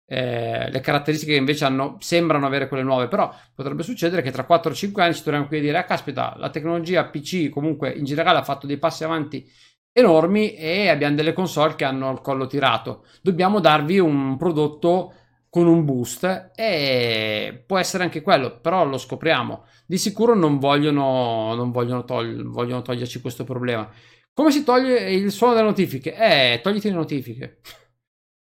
[0.10, 4.46] eh, le caratteristiche che invece hanno, sembrano avere quelle nuove, però potrebbe succedere che tra
[4.46, 7.92] 4 o 5 anni ci troviamo qui a dire, ah caspita, la tecnologia PC comunque
[7.92, 9.46] in generale ha fatto dei passi avanti
[9.92, 13.06] enormi e abbiamo delle console che hanno il collo tirato.
[13.22, 15.14] Dobbiamo darvi un prodotto
[15.50, 19.66] con un boost e può essere anche quello, però lo scopriamo.
[19.86, 23.90] Di sicuro non vogliono, non vogliono, togli- vogliono toglierci questo problema.
[24.34, 26.16] Come si toglie il suono delle notifiche?
[26.16, 27.60] Eh, togliti le notifiche.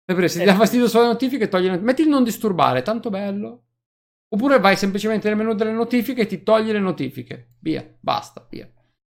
[0.07, 0.57] Sempre, se ti dà eh.
[0.57, 3.65] fastidio sulle notifiche, togli metti il non disturbare, tanto bello.
[4.29, 7.55] Oppure vai semplicemente nel menu delle notifiche e ti togli le notifiche.
[7.61, 8.71] Via, basta, via.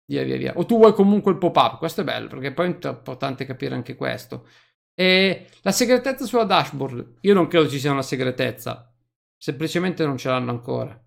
[0.09, 0.53] Via, via, via.
[0.57, 1.79] O tu vuoi comunque il pop-up.
[1.79, 4.47] Questo è bello, perché poi è importante capire anche questo.
[4.95, 7.19] E la segretezza sulla dashboard.
[7.23, 8.93] Io non credo ci sia una segretezza.
[9.37, 10.99] Semplicemente non ce l'hanno ancora.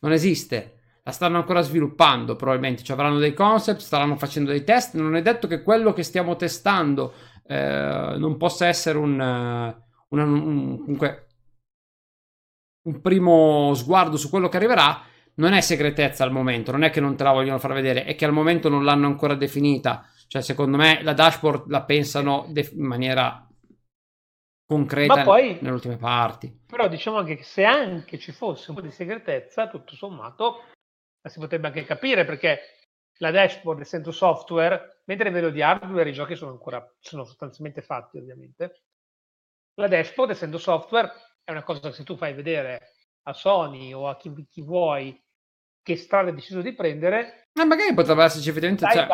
[0.00, 0.70] Non esiste.
[1.02, 2.82] La stanno ancora sviluppando, probabilmente.
[2.82, 4.94] Cioè, avranno dei concept, staranno facendo dei test.
[4.94, 7.12] Non è detto che quello che stiamo testando
[7.46, 9.74] eh, non possa essere un, una,
[10.08, 11.26] un, comunque,
[12.82, 15.02] un primo sguardo su quello che arriverà,
[15.36, 18.14] non è segretezza al momento, non è che non te la vogliono far vedere, è
[18.14, 20.08] che al momento non l'hanno ancora definita.
[20.26, 23.46] Cioè, secondo me la dashboard la pensano def- in maniera
[24.66, 26.62] concreta poi, nelle ultime parti.
[26.66, 30.64] Però diciamo anche che se anche ci fosse un po' di segretezza, tutto sommato,
[31.20, 32.60] la si potrebbe anche capire perché
[33.18, 37.82] la dashboard essendo software, mentre a livello di hardware i giochi sono ancora sono sostanzialmente
[37.82, 38.82] fatti ovviamente.
[39.74, 41.12] La dashboard essendo software
[41.42, 42.92] è una cosa che se tu fai vedere
[43.22, 45.20] a Sony o a chi, chi vuoi
[45.82, 49.06] che strada hai deciso di prendere ma magari potrebbe esserci effettivamente cioè,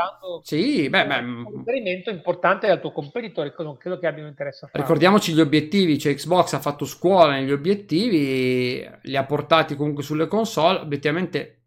[0.43, 1.57] sì, beh, beh, un mm.
[1.59, 4.83] riferimento importante dal tuo competitore non credo che abbiano interesse a fare.
[4.83, 10.29] ricordiamoci gli obiettivi cioè Xbox ha fatto scuola negli obiettivi li ha portati comunque sulle
[10.29, 11.60] console obiettivamente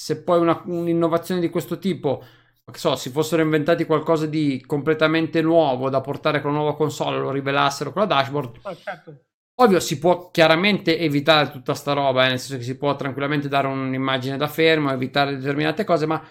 [0.00, 2.24] se poi una, un'innovazione di questo tipo,
[2.70, 7.18] che so, si fossero inventati qualcosa di completamente nuovo da portare con una nuova console,
[7.18, 8.60] lo rivelassero con la dashboard.
[8.62, 9.22] Oh, certo.
[9.56, 13.48] Ovvio, si può chiaramente evitare tutta sta roba, eh, nel senso che si può tranquillamente
[13.48, 16.24] dare un'immagine da fermo, evitare determinate cose, ma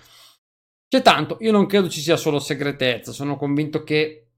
[0.88, 1.36] c'è tanto.
[1.41, 4.30] Io non credo ci sia solo segretezza, sono convinto che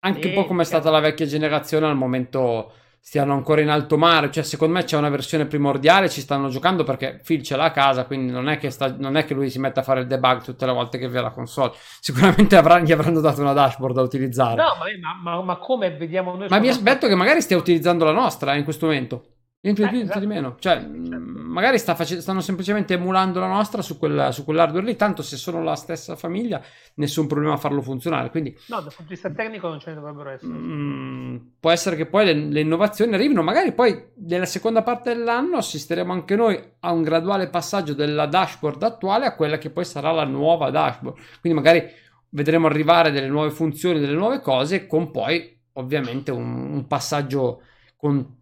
[0.00, 2.72] anche un po' come è stata la vecchia generazione al momento
[3.06, 4.32] stiano ancora in alto mare.
[4.32, 7.70] Cioè, secondo me c'è una versione primordiale, ci stanno giocando perché Phil ce l'ha a
[7.70, 10.08] casa, quindi non è che, sta, non è che lui si mette a fare il
[10.08, 11.70] debug tutte le volte che vede la console.
[12.00, 14.56] Sicuramente avrà, gli avranno dato una dashboard da utilizzare.
[14.56, 14.74] No,
[15.22, 16.48] ma, ma, ma come vediamo noi?
[16.48, 19.35] Ma mi aspetto che magari stia utilizzando la nostra eh, in questo momento.
[19.66, 20.56] Niente di più, niente di meno.
[20.60, 21.18] Cioè, certo.
[21.18, 24.94] magari sta face- stanno semplicemente emulando la nostra su, quella, su quell'hardware lì.
[24.94, 26.62] Tanto se sono la stessa famiglia,
[26.94, 28.30] nessun problema a farlo funzionare.
[28.30, 30.52] Quindi, no, dal punto di vista tecnico non ce ne dovrebbero essere.
[30.52, 33.42] Mm, può essere che poi le, le, innovazioni arrivino.
[33.42, 38.80] Magari poi nella seconda parte dell'anno assisteremo anche noi a un graduale passaggio della dashboard
[38.84, 41.18] attuale a quella che poi sarà la nuova dashboard.
[41.40, 41.84] Quindi magari
[42.28, 47.62] vedremo arrivare delle nuove funzioni, delle nuove cose, con poi ovviamente un, un passaggio
[47.96, 48.35] con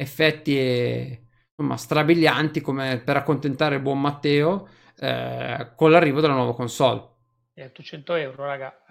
[0.00, 6.54] effetti e, insomma, strabilianti come per accontentare il buon Matteo eh, con l'arrivo della nuova
[6.54, 7.08] console.
[7.54, 8.84] E 800 euro, raga.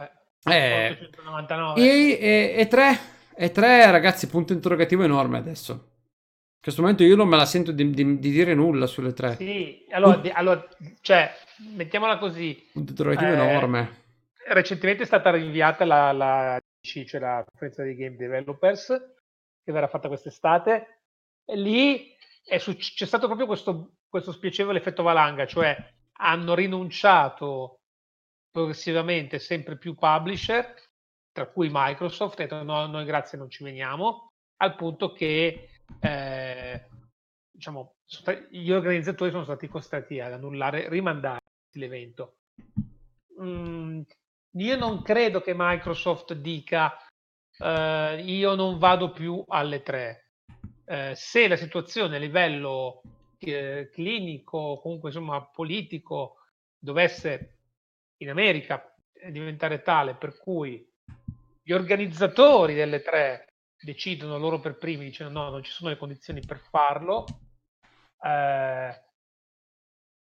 [0.45, 1.81] Eh, eh, 899.
[1.81, 2.99] E, e, e, 3,
[3.35, 5.71] e 3, ragazzi, punto interrogativo enorme adesso.
[5.71, 9.35] In questo momento io non me la sento di, di, di dire nulla sulle tre.
[9.37, 10.67] Sì, allora, di, allora,
[10.99, 11.33] cioè,
[11.73, 12.67] mettiamola così.
[12.73, 13.97] Punto interrogativo eh, enorme.
[14.45, 18.87] Recentemente è stata rinviata la, la 2015 c'è la conferenza dei game developers
[19.63, 20.98] che verrà fatta quest'estate
[21.55, 22.15] lì
[22.57, 25.77] su- c'è stato proprio questo, questo spiacevole effetto valanga, cioè
[26.21, 27.79] hanno rinunciato
[28.51, 30.73] progressivamente sempre più publisher,
[31.31, 35.69] tra cui Microsoft, e detto no, noi grazie non ci veniamo, al punto che
[35.99, 36.87] eh,
[37.51, 37.95] diciamo,
[38.49, 41.43] gli organizzatori sono stati costretti ad annullare, rimandare
[41.73, 42.37] l'evento.
[43.41, 44.01] Mm,
[44.53, 46.97] io non credo che Microsoft dica
[47.57, 50.28] eh, io non vado più alle tre.
[50.91, 53.03] Eh, se la situazione a livello
[53.37, 56.37] eh, clinico, comunque insomma politico,
[56.79, 57.57] dovesse
[58.17, 58.91] in America
[59.29, 60.83] diventare tale per cui
[61.61, 66.41] gli organizzatori delle tre decidono loro per primi, dicendo no, non ci sono le condizioni
[66.43, 67.25] per farlo,
[68.23, 69.03] eh,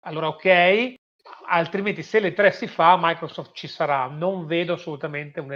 [0.01, 0.95] allora ok,
[1.47, 5.55] altrimenti se le tre si fa Microsoft ci sarà, non vedo assolutamente un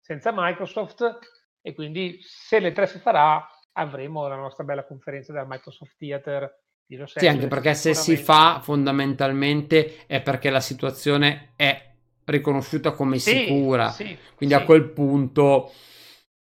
[0.00, 1.18] senza Microsoft
[1.60, 3.46] e quindi se le tre si farà
[3.76, 7.22] avremo la nostra bella conferenza della Microsoft Theater di Los Angeles.
[7.22, 13.30] Sì, anche perché se si fa fondamentalmente è perché la situazione è riconosciuta come sì,
[13.30, 13.90] sicura.
[13.90, 14.60] Sì, quindi sì.
[14.60, 15.72] a quel punto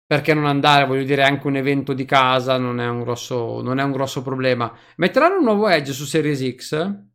[0.05, 3.79] perché non andare, voglio dire, anche un evento di casa non è un grosso, non
[3.79, 4.71] è un grosso problema.
[4.97, 7.11] Metteranno un nuovo Edge su Series X?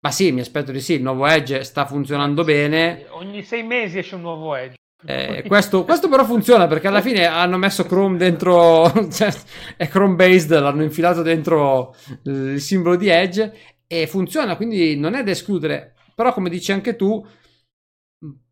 [0.00, 3.06] Ma sì, mi aspetto di sì, il nuovo Edge sta funzionando bene.
[3.10, 4.76] Ogni sei mesi esce un nuovo Edge.
[5.04, 9.32] Eh, questo, questo, però funziona perché alla fine hanno messo Chrome dentro, cioè,
[9.76, 11.94] è Chrome based, l'hanno infilato dentro
[12.24, 13.52] il simbolo di Edge
[13.86, 15.94] e funziona, quindi non è da escludere.
[16.14, 17.24] Però come dici anche tu,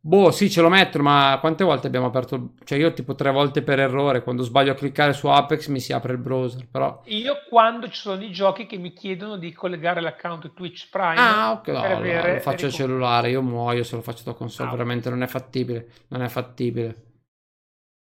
[0.06, 2.50] Boh, sì, ce lo mettono, ma quante volte abbiamo aperto?
[2.62, 5.94] Cioè, io tipo tre volte per errore, quando sbaglio a cliccare su Apex mi si
[5.94, 7.00] apre il browser, però...
[7.06, 11.16] Io quando ci sono i giochi che mi chiedono di collegare l'account Twitch Prime...
[11.16, 14.68] Ah, ok, no, no, lo faccio al cellulare, io muoio se lo faccio da console,
[14.68, 17.04] ah, veramente non è fattibile, non è fattibile.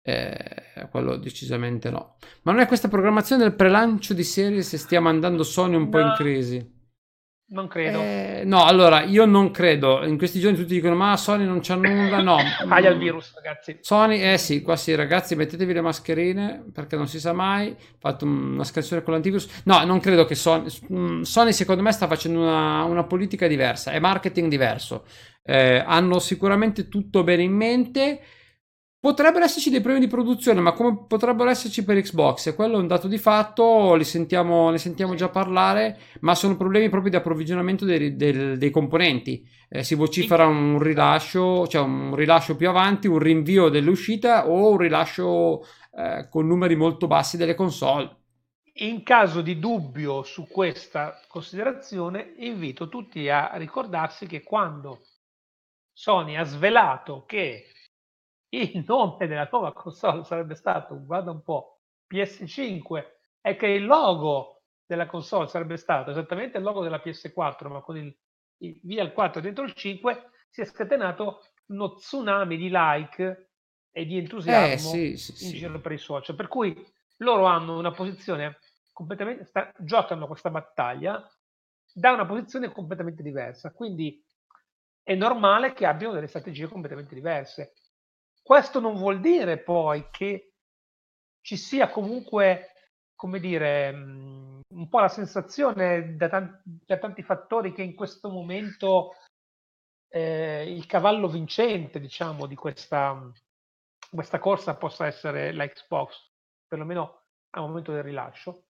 [0.04, 2.18] Eh, quello decisamente no.
[2.44, 5.90] Ma non è questa programmazione del prelancio di serie se stia mandando Sony un no.
[5.90, 6.76] po' in crisi?
[7.50, 8.02] Non credo.
[8.02, 10.04] Eh, no, allora io non credo.
[10.06, 12.22] In questi giorni tutti dicono: Ma Sony non c'ha nulla.
[12.22, 12.36] No,
[12.68, 13.78] Aia il virus, ragazzi.
[13.80, 17.74] Sony, eh sì, qua sì, ragazzi, mettetevi le mascherine perché non si sa mai.
[18.00, 19.62] Fatto una scansione con l'antivirus.
[19.64, 20.68] No, non credo che Sony.
[20.92, 25.06] Mm, Sony, secondo me, sta facendo una, una politica diversa, è marketing diverso.
[25.42, 28.20] Eh, hanno sicuramente tutto bene in mente.
[29.00, 32.48] Potrebbero esserci dei problemi di produzione, ma come potrebbero esserci per Xbox?
[32.48, 36.58] E quello è un dato di fatto, li sentiamo, ne sentiamo già parlare, ma sono
[36.58, 39.48] problemi proprio di approvvigionamento dei, dei, dei componenti.
[39.70, 44.78] Eh, si vocifera un rilascio, cioè un rilascio più avanti, un rinvio dell'uscita o un
[44.78, 45.62] rilascio
[45.96, 48.16] eh, con numeri molto bassi delle console.
[48.80, 55.02] In caso di dubbio su questa considerazione, invito tutti a ricordarsi che quando
[55.94, 57.66] Sony ha svelato che
[58.50, 63.06] il nome della nuova console sarebbe stato, guarda un po', PS5
[63.42, 67.98] e che il logo della console sarebbe stato esattamente il logo della PS4 ma con
[67.98, 68.18] il,
[68.60, 73.52] il via il 4 dentro il 5 si è scatenato uno tsunami di like
[73.92, 75.58] e di entusiasmo eh, sì, sì, in sì.
[75.58, 76.36] giro per i social.
[76.36, 76.76] Per cui
[77.18, 78.60] loro hanno una posizione
[78.94, 81.28] completamente sta, giocano questa battaglia
[81.94, 83.74] da una posizione completamente diversa.
[83.74, 84.24] Quindi
[85.04, 87.74] è normale che abbiano delle strategie completamente diverse
[88.48, 90.54] questo non vuol dire poi che
[91.42, 92.72] ci sia comunque,
[93.14, 98.30] come dire, mhmm, un po' la sensazione da, tan- da tanti fattori che in questo
[98.30, 99.16] momento
[100.08, 103.22] eh, il cavallo vincente, diciamo, di questa,
[104.10, 106.32] questa corsa possa essere la Xbox,
[106.66, 108.68] perlomeno al momento del rilascio.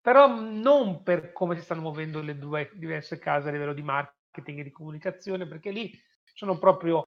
[0.00, 4.60] Però non per come si stanno muovendo le due diverse case a livello di marketing
[4.60, 5.90] e di comunicazione, perché lì
[6.32, 7.02] sono proprio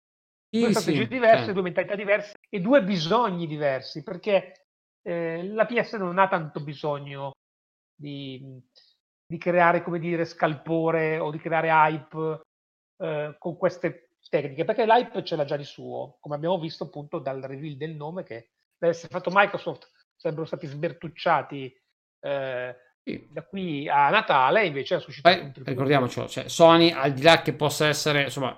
[0.60, 1.54] due strategie sì, diverse, certo.
[1.54, 4.66] due mentalità diverse e due bisogni diversi, perché
[5.02, 7.32] eh, la PS non ha tanto bisogno
[7.96, 8.62] di,
[9.26, 12.42] di, creare, come dire, scalpore o di creare hype
[12.98, 17.20] eh, con queste tecniche, perché l'hype ce l'ha già di suo, come abbiamo visto appunto
[17.20, 21.74] dal reveal del nome che deve essere fatto Microsoft sarebbero stati sbertucciati
[22.22, 23.28] eh, sì.
[23.30, 27.54] da qui a Natale invece ha suscitato Beh, ricordiamoci cioè, Sony al di là che
[27.54, 28.58] possa essere insomma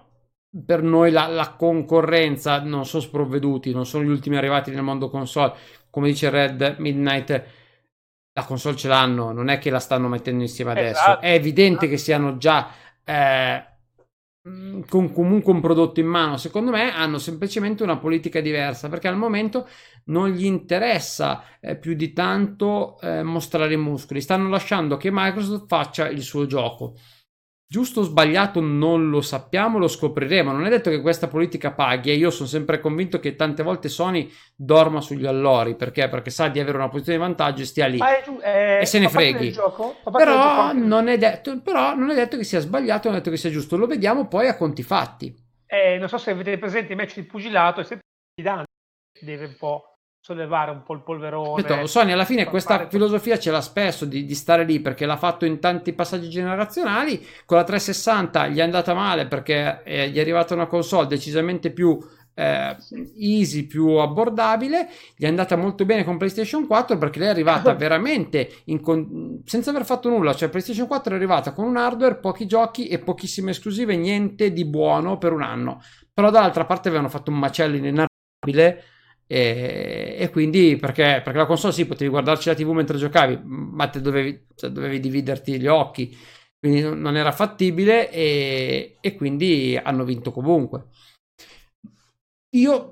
[0.63, 5.09] per noi la, la, concorrenza non sono sprovveduti, non sono gli ultimi arrivati nel mondo
[5.09, 5.53] console.
[5.89, 7.43] Come dice Red Midnight,
[8.33, 11.01] la console ce l'hanno, non è che la stanno mettendo insieme adesso.
[11.01, 11.21] Esatto.
[11.21, 12.69] È evidente che siano già
[13.03, 13.65] eh,
[14.87, 16.37] con comunque un prodotto in mano.
[16.37, 19.67] Secondo me hanno semplicemente una politica diversa perché al momento
[20.05, 24.21] non gli interessa eh, più di tanto eh, mostrare i muscoli.
[24.21, 26.95] Stanno lasciando che Microsoft faccia il suo gioco
[27.67, 30.51] Giusto o sbagliato non lo sappiamo, lo scopriremo.
[30.51, 33.89] Non è detto che questa politica paghi e io sono sempre convinto che tante volte
[33.89, 36.07] Sony dorma sugli allori perché?
[36.07, 37.99] Perché sa di avere una posizione di vantaggio e stia lì
[38.43, 39.51] eh, e se ne freghi.
[39.51, 43.37] Gioco, però, non detto, però, non è detto, che sia sbagliato, non è detto che
[43.37, 43.77] sia giusto.
[43.77, 45.35] Lo vediamo poi a conti fatti.
[45.65, 47.99] Eh, non so se avete presente i match di pugilato e se
[49.19, 49.94] deve un po'
[50.25, 51.61] sollevare un po' il polverone.
[51.61, 55.17] Detto, Sony alla fine questa filosofia ce l'ha spesso di, di, stare lì perché l'ha
[55.17, 57.23] fatto in tanti passaggi generazionali.
[57.45, 61.69] Con la 360 gli è andata male perché eh, gli è arrivata una console decisamente
[61.69, 61.99] più
[62.33, 62.75] eh,
[63.19, 64.89] easy, più abbordabile.
[65.15, 68.49] Gli è andata molto bene con PlayStation 4 perché lei è arrivata veramente
[68.81, 69.43] con...
[69.45, 70.33] senza aver fatto nulla.
[70.33, 74.65] Cioè, PlayStation 4 è arrivata con un hardware, pochi giochi e pochissime esclusive, niente di
[74.65, 75.83] buono per un anno.
[76.11, 78.85] Però dall'altra parte avevano fatto un macello inenarrabile
[79.27, 83.87] e, e, quindi perché, perché, la console sì, potevi guardarci la TV mentre giocavi, ma
[83.87, 86.15] te dovevi, cioè, dovevi dividerti gli occhi,
[86.59, 90.87] quindi non era fattibile e, e quindi hanno vinto comunque.
[92.51, 92.91] Io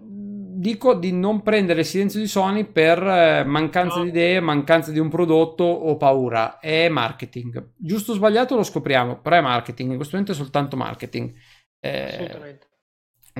[0.63, 4.03] dico di non prendere il silenzio di Sony per eh, mancanza no.
[4.03, 6.59] di idee, mancanza di un prodotto o paura.
[6.59, 7.73] È marketing.
[7.75, 9.91] Giusto o sbagliato lo scopriamo, però è marketing.
[9.91, 11.33] In questo momento è soltanto marketing.
[11.79, 12.59] Eh.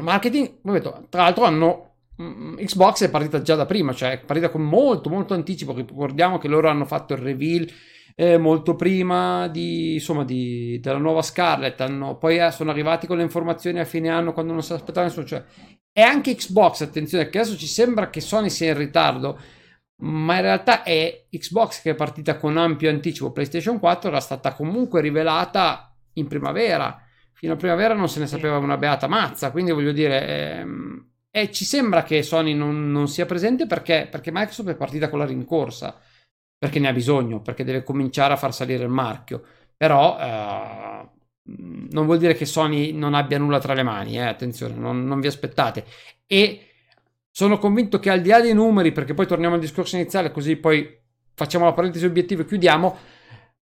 [0.02, 0.60] Marketing,
[1.10, 5.34] tra l'altro hanno Xbox è partita già da prima, cioè è partita con molto molto
[5.34, 5.74] anticipo.
[5.74, 7.68] Ricordiamo che loro hanno fatto il reveal
[8.16, 11.80] eh, molto prima di, insomma, di, della nuova Scarlet.
[11.82, 15.08] Hanno, poi eh, sono arrivati con le informazioni a fine anno quando non si aspettava
[15.08, 15.26] nessuno.
[15.26, 15.44] Cioè,
[15.92, 19.40] è anche Xbox, attenzione, che adesso ci sembra che Sony sia in ritardo,
[19.98, 23.32] ma in realtà è Xbox che è partita con ampio anticipo.
[23.32, 27.00] PlayStation 4 era stata comunque rivelata in primavera.
[27.34, 30.28] Fino a primavera non se ne sapeva una beata mazza, quindi voglio dire.
[30.28, 35.10] Ehm, e ci sembra che Sony non, non sia presente perché, perché, Microsoft è partita
[35.10, 36.00] con la rincorsa,
[36.56, 39.44] perché ne ha bisogno, perché deve cominciare a far salire il marchio.
[39.76, 41.10] Però eh,
[41.46, 45.20] non vuol dire che Sony non abbia nulla tra le mani, eh, attenzione, non, non
[45.20, 45.86] vi aspettate.
[46.28, 46.68] E
[47.32, 50.56] sono convinto che al di là dei numeri, perché poi torniamo al discorso iniziale, così
[50.56, 50.88] poi
[51.34, 52.98] facciamo la parentesi obiettivo e chiudiamo,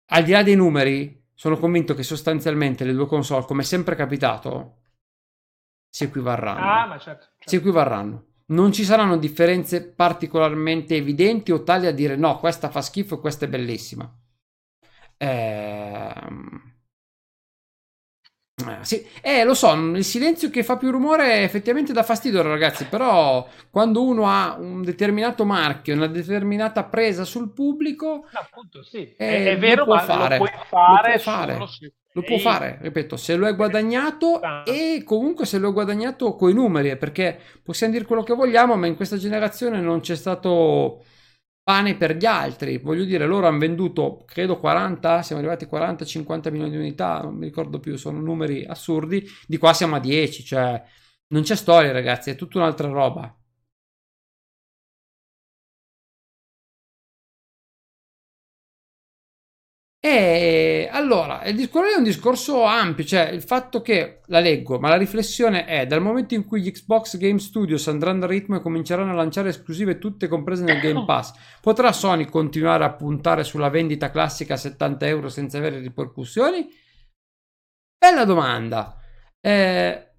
[0.07, 3.95] al di là dei numeri, sono convinto che sostanzialmente le due console, come è sempre
[3.95, 4.79] capitato,
[5.95, 6.59] si equivarranno.
[6.59, 7.49] Ah, ma certo, certo.
[7.49, 8.25] Si equivarranno.
[8.47, 13.21] Non ci saranno differenze particolarmente evidenti o tali a dire no, questa fa schifo e
[13.21, 14.13] questa è bellissima.
[15.19, 16.73] Ehm...
[18.57, 19.07] Eh, sì.
[19.23, 22.87] eh, lo so, il silenzio che fa più rumore effettivamente dà fastidio, ragazzi.
[22.87, 29.15] Però quando uno ha un determinato marchio, una determinata presa sul pubblico, appunto, sì.
[29.17, 30.39] eh, è, è vero, ma fare.
[30.39, 31.53] lo puoi fare, lo puoi fare.
[31.53, 35.73] Solo se lo può fare, ripeto, se lo è guadagnato e comunque se lo è
[35.73, 40.15] guadagnato coi numeri, perché possiamo dire quello che vogliamo, ma in questa generazione non c'è
[40.15, 41.03] stato
[41.65, 42.79] pane per gli altri.
[42.79, 47.35] Voglio dire, loro hanno venduto, credo 40, siamo arrivati a 40-50 milioni di unità, non
[47.35, 49.27] mi ricordo più, sono numeri assurdi.
[49.47, 50.81] Di qua siamo a 10, cioè
[51.29, 53.35] non c'è storia, ragazzi, è tutta un'altra roba.
[60.07, 64.91] E allora, il discorso è un discorso ampio, cioè il fatto che la leggo, ma
[64.91, 68.61] la riflessione è dal momento in cui gli Xbox Game Studios andranno a ritmo e
[68.61, 71.33] cominceranno a lanciare esclusive tutte comprese nel Game Pass,
[71.63, 76.69] potrà Sony continuare a puntare sulla vendita classica a 70 euro senza avere ripercussioni?
[77.97, 79.01] Bella domanda.
[79.41, 80.14] Eh,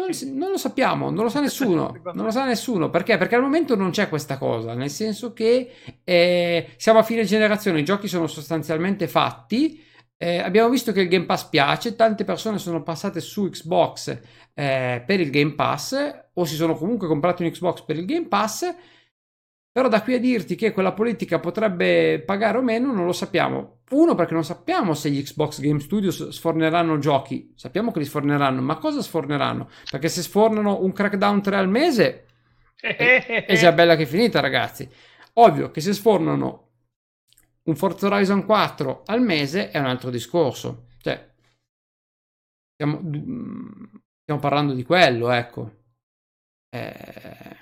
[0.00, 3.16] non, non, lo sappiamo, non lo sa nessuno, non lo sa nessuno perché?
[3.16, 5.70] Perché al momento non c'è questa cosa, nel senso che
[6.04, 9.84] eh, siamo a fine generazione, i giochi sono sostanzialmente fatti.
[10.22, 14.20] Eh, abbiamo visto che il Game Pass piace, tante persone sono passate su Xbox
[14.52, 15.96] eh, per il Game Pass
[16.34, 18.74] o si sono comunque comprati un Xbox per il Game Pass
[19.72, 23.79] però da qui a dirti che quella politica potrebbe pagare o meno non lo sappiamo.
[23.90, 27.52] Uno perché non sappiamo se gli Xbox Game Studios sforneranno giochi.
[27.56, 29.68] Sappiamo che li sforneranno, ma cosa sforneranno?
[29.90, 32.26] Perché se sfornano un Crackdown 3 al mese
[32.80, 34.88] è, è già bella che è finita, ragazzi.
[35.34, 36.68] Ovvio che se sfornano
[37.64, 40.86] un Forza Horizon 4 al mese è un altro discorso.
[40.98, 41.32] Cioè,
[42.74, 43.00] stiamo,
[44.20, 45.78] stiamo parlando di quello, ecco.
[46.68, 47.60] Eh,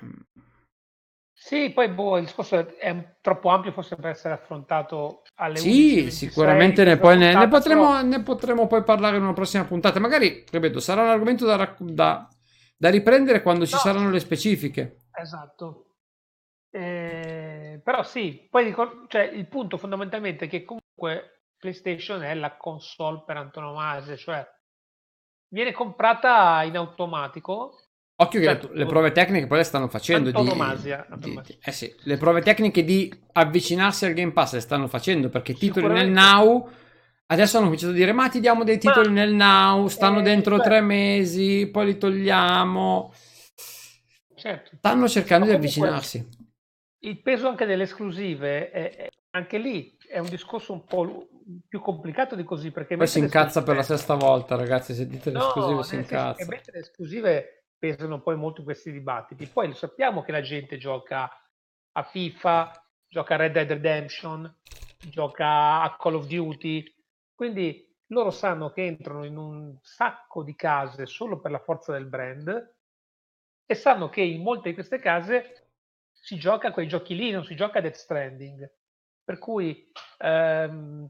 [1.49, 6.11] sì, poi boh, il discorso è troppo ampio forse per essere affrontato alle Sì, 11,
[6.11, 8.03] sicuramente ne, poi, ne, ne, potremo, però...
[8.03, 9.99] ne, potremo, poi parlare in una prossima puntata.
[9.99, 12.28] Magari, ripeto, sarà un argomento da, da,
[12.76, 14.99] da riprendere quando no, ci saranno le specifiche.
[15.11, 15.94] Esatto.
[16.70, 18.74] Eh, però sì, poi
[19.07, 24.46] cioè, il punto fondamentalmente è che comunque PlayStation è la console per antonomasia, cioè
[25.49, 27.88] viene comprata in automatico
[28.20, 30.28] Occhio che certo, le, le, prove tecniche poi le stanno facendo.
[30.28, 31.06] Antonomasia.
[31.16, 35.28] Di, di, eh sì, le prove tecniche di avvicinarsi al Game Pass le stanno facendo
[35.28, 36.68] perché titoli nel now
[37.30, 40.22] Adesso hanno cominciato a dire: Ma ti diamo dei titoli ma, nel now, stanno eh,
[40.22, 40.62] dentro beh.
[40.62, 43.12] tre mesi, poi li togliamo.
[44.34, 44.76] Certo.
[44.76, 46.26] Stanno cercando di avvicinarsi.
[47.00, 51.28] Il peso anche delle esclusive, è, è, anche lì è un discorso un po'
[51.68, 52.70] più complicato di così.
[52.70, 54.94] Perché poi si incazza per la sesta volta, ragazzi.
[54.94, 56.44] Se dite le no, esclusive, si incazza.
[56.44, 59.47] Senso, le esclusive pesano poi molto questi dibattiti.
[59.47, 61.31] Poi lo sappiamo che la gente gioca
[61.93, 62.72] a FIFA,
[63.07, 64.57] gioca a Red Dead Redemption,
[65.11, 66.85] gioca a Call of Duty,
[67.35, 72.07] quindi loro sanno che entrano in un sacco di case solo per la forza del
[72.07, 72.76] brand
[73.66, 75.68] e sanno che in molte di queste case
[76.11, 78.72] si gioca a quei giochi lì, non si gioca a Death Stranding.
[79.24, 81.09] Per cui ehm,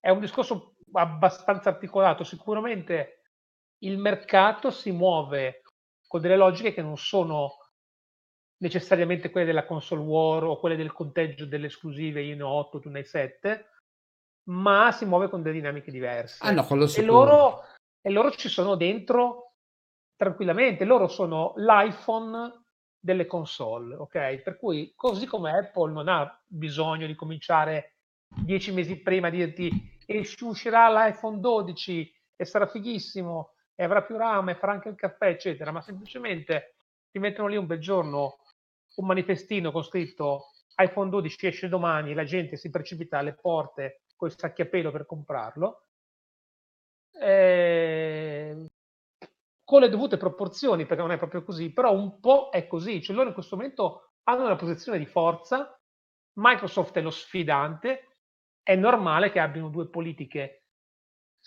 [0.00, 2.24] è un discorso abbastanza articolato.
[2.24, 3.24] Sicuramente
[3.78, 5.62] il mercato si muove
[6.08, 7.58] con delle logiche che non sono
[8.60, 12.80] necessariamente quelle della console war o quelle del conteggio delle esclusive, io ne ho 8,
[12.80, 13.66] tu ne hai 7,
[14.48, 16.44] ma si muove con delle dinamiche diverse.
[16.44, 17.62] Ah, no, e, loro,
[18.00, 19.52] e loro ci sono dentro
[20.16, 22.64] tranquillamente, loro sono l'iPhone
[22.98, 24.38] delle console, ok?
[24.38, 27.98] Per cui così come Apple non ha bisogno di cominciare
[28.42, 34.16] dieci mesi prima a dirti e uscirà l'iPhone 12 e sarà fighissimo e avrà più
[34.16, 36.74] RAM e farà anche il caffè, eccetera, ma semplicemente
[37.12, 38.38] ti mettono lì un bel giorno
[38.96, 40.46] un manifestino con scritto
[40.78, 44.90] iPhone 12 esce domani, la gente si precipita alle porte con i sacchi a pelo
[44.90, 45.86] per comprarlo,
[47.20, 48.66] eh,
[49.62, 53.14] con le dovute proporzioni, perché non è proprio così, però un po' è così, cioè
[53.14, 55.80] loro in questo momento hanno una posizione di forza,
[56.32, 58.16] Microsoft è lo sfidante,
[58.60, 60.57] è normale che abbiano due politiche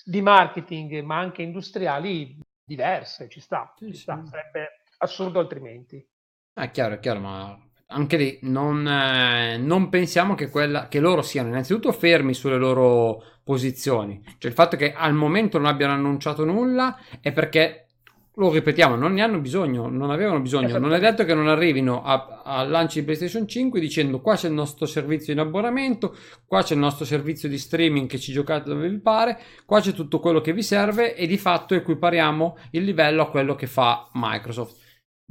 [0.04, 4.24] di marketing ma anche industriali diverse, ci sta, ci sta.
[4.26, 6.06] sarebbe assurdo altrimenti.
[6.54, 11.22] È chiaro, è chiaro, ma anche lì non, eh, non pensiamo che, quella, che, loro
[11.22, 14.22] siano innanzitutto fermi sulle loro posizioni.
[14.38, 17.88] Cioè il fatto che al momento non abbiano annunciato nulla è perché,
[18.36, 20.78] lo ripetiamo, non ne hanno bisogno, non avevano bisogno.
[20.78, 24.54] Non è detto che non arrivino al lancio di PlayStation 5 dicendo qua c'è il
[24.54, 26.16] nostro servizio in abbonamento,
[26.46, 29.92] qua c'è il nostro servizio di streaming che ci giocate dove vi pare, qua c'è
[29.92, 34.10] tutto quello che vi serve e di fatto equipariamo il livello a quello che fa
[34.14, 34.80] Microsoft.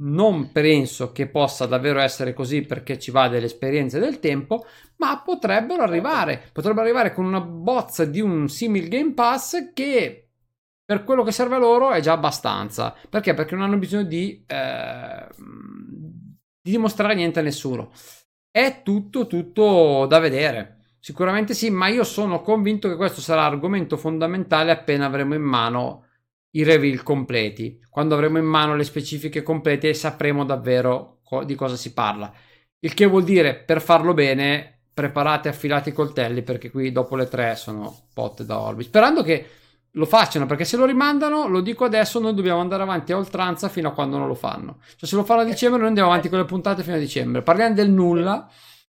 [0.01, 4.65] Non penso che possa davvero essere così perché ci va dell'esperienza e del tempo,
[4.97, 10.30] ma potrebbero arrivare, potrebbero arrivare con una bozza di un simil Game Pass che
[10.83, 12.95] per quello che serve a loro è già abbastanza.
[13.09, 13.33] Perché?
[13.33, 15.27] Perché non hanno bisogno di, eh,
[16.61, 17.91] di dimostrare niente a nessuno.
[18.49, 20.77] È tutto, tutto da vedere.
[20.99, 26.05] Sicuramente sì, ma io sono convinto che questo sarà argomento fondamentale appena avremo in mano
[26.51, 27.79] i reveal completi.
[27.89, 32.31] Quando avremo in mano le specifiche complete sapremo davvero co- di cosa si parla.
[32.79, 37.27] Il che vuol dire, per farlo bene, preparate affilati i coltelli perché qui dopo le
[37.27, 38.83] tre sono pot da orbi.
[38.83, 39.47] Sperando che
[39.93, 43.67] lo facciano perché se lo rimandano, lo dico adesso, noi dobbiamo andare avanti a oltranza
[43.69, 44.77] fino a quando non lo fanno.
[44.95, 47.41] Cioè se lo fanno a dicembre noi andiamo avanti con le puntate fino a dicembre.
[47.41, 48.47] Parliamo del nulla,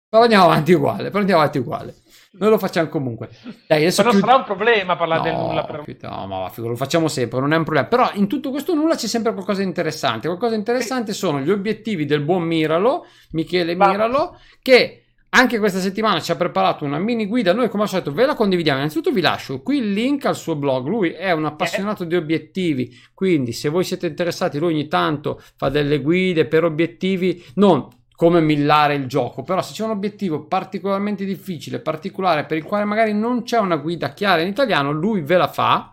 [0.07, 1.95] però andiamo avanti uguale, però andiamo avanti uguale.
[2.33, 3.29] Noi lo facciamo comunque.
[3.67, 4.23] Dai, adesso non chiud...
[4.23, 5.63] sarà un problema parlare no, del nulla.
[5.65, 5.83] Però.
[6.01, 7.87] No, ma va, lo facciamo sempre, non è un problema.
[7.87, 10.27] Però in tutto questo nulla c'è sempre qualcosa di interessante.
[10.27, 13.75] Qualcosa di interessante sono gli obiettivi del buon Miralo, Michele.
[13.75, 15.00] Miralo, che
[15.33, 17.53] anche questa settimana ci ha preparato una mini guida.
[17.53, 18.79] Noi, come al solito, ve la condividiamo.
[18.79, 20.87] Innanzitutto, vi lascio qui il link al suo blog.
[20.87, 22.93] Lui è un appassionato di obiettivi.
[23.13, 28.41] Quindi, se voi siete interessati, lui ogni tanto fa delle guide per obiettivi non come
[28.41, 33.13] millare il gioco, però se c'è un obiettivo particolarmente difficile, particolare, per il quale magari
[33.13, 35.91] non c'è una guida chiara in italiano, lui ve la fa,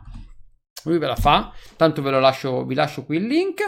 [0.84, 3.62] lui ve la fa, tanto ve lo lascio, vi lascio qui il link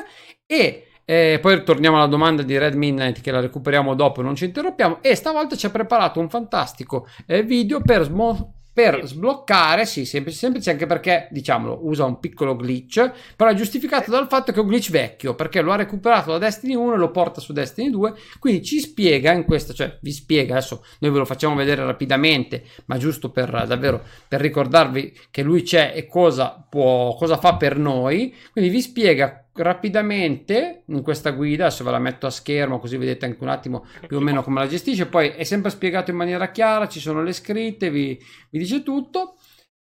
[0.45, 4.45] e eh, poi torniamo alla domanda di Red Midnight che la recuperiamo dopo, non ci
[4.45, 5.03] interrompiamo.
[5.03, 10.39] E stavolta ci ha preparato un fantastico eh, video per smo- per sbloccare, sì, semplice,
[10.39, 14.63] semplice anche perché, diciamolo, usa un piccolo glitch, però è giustificato dal fatto che è
[14.63, 17.91] un glitch vecchio, perché lo ha recuperato da Destiny 1 e lo porta su Destiny
[17.91, 21.85] 2, quindi ci spiega in questo, cioè vi spiega, adesso noi ve lo facciamo vedere
[21.85, 27.57] rapidamente, ma giusto per davvero, per ricordarvi che lui c'è e cosa può, cosa fa
[27.57, 32.79] per noi, quindi vi spiega rapidamente in questa guida, adesso ve la metto a schermo
[32.79, 36.11] così vedete anche un attimo più o meno come la gestisce, poi è sempre spiegato
[36.11, 38.19] in maniera chiara, ci sono le scritte, vi,
[38.51, 39.37] vi dice tutto,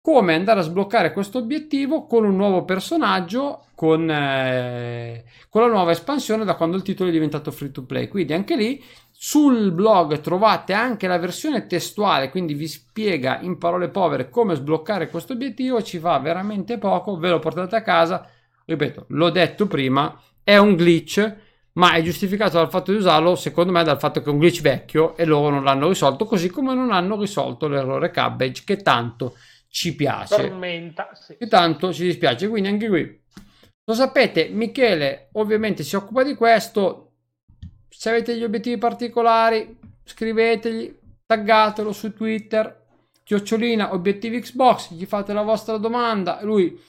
[0.02, 5.92] come andare a sbloccare questo obiettivo con un nuovo personaggio, con, eh, con la nuova
[5.92, 10.22] espansione da quando il titolo è diventato free to play, quindi anche lì sul blog
[10.22, 15.84] trovate anche la versione testuale, quindi vi spiega in parole povere come sbloccare questo obiettivo,
[15.84, 18.30] ci fa veramente poco, ve lo portate a casa
[18.70, 21.36] ripeto, l'ho detto prima, è un glitch,
[21.74, 24.62] ma è giustificato dal fatto di usarlo, secondo me, dal fatto che è un glitch
[24.62, 29.36] vecchio e loro non l'hanno risolto, così come non hanno risolto l'errore cabbage che tanto
[29.68, 30.36] ci piace.
[30.36, 31.36] Tormenta, sì.
[31.38, 33.22] E tanto ci dispiace, quindi anche qui.
[33.86, 37.14] Lo sapete, Michele ovviamente si occupa di questo.
[37.90, 42.86] Se avete degli obiettivi particolari, scrivetegli, taggatelo su Twitter,
[43.24, 46.80] chiocciolina obiettivi Xbox, gli fate la vostra domanda, lui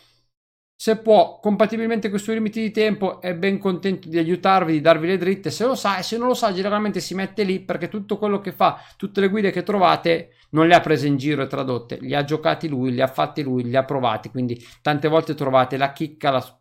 [0.80, 4.80] se può, compatibilmente con i suoi limiti di tempo, è ben contento di aiutarvi, di
[4.80, 5.50] darvi le dritte.
[5.50, 8.40] Se lo sa e se non lo sa, generalmente si mette lì perché tutto quello
[8.40, 11.98] che fa, tutte le guide che trovate, non le ha prese in giro e tradotte,
[12.00, 14.30] li ha giocati lui, li ha fatti lui, li ha provati.
[14.30, 16.60] Quindi tante volte trovate la chicca, la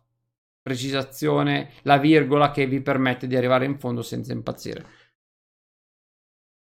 [0.60, 4.84] precisazione, la virgola che vi permette di arrivare in fondo senza impazzire.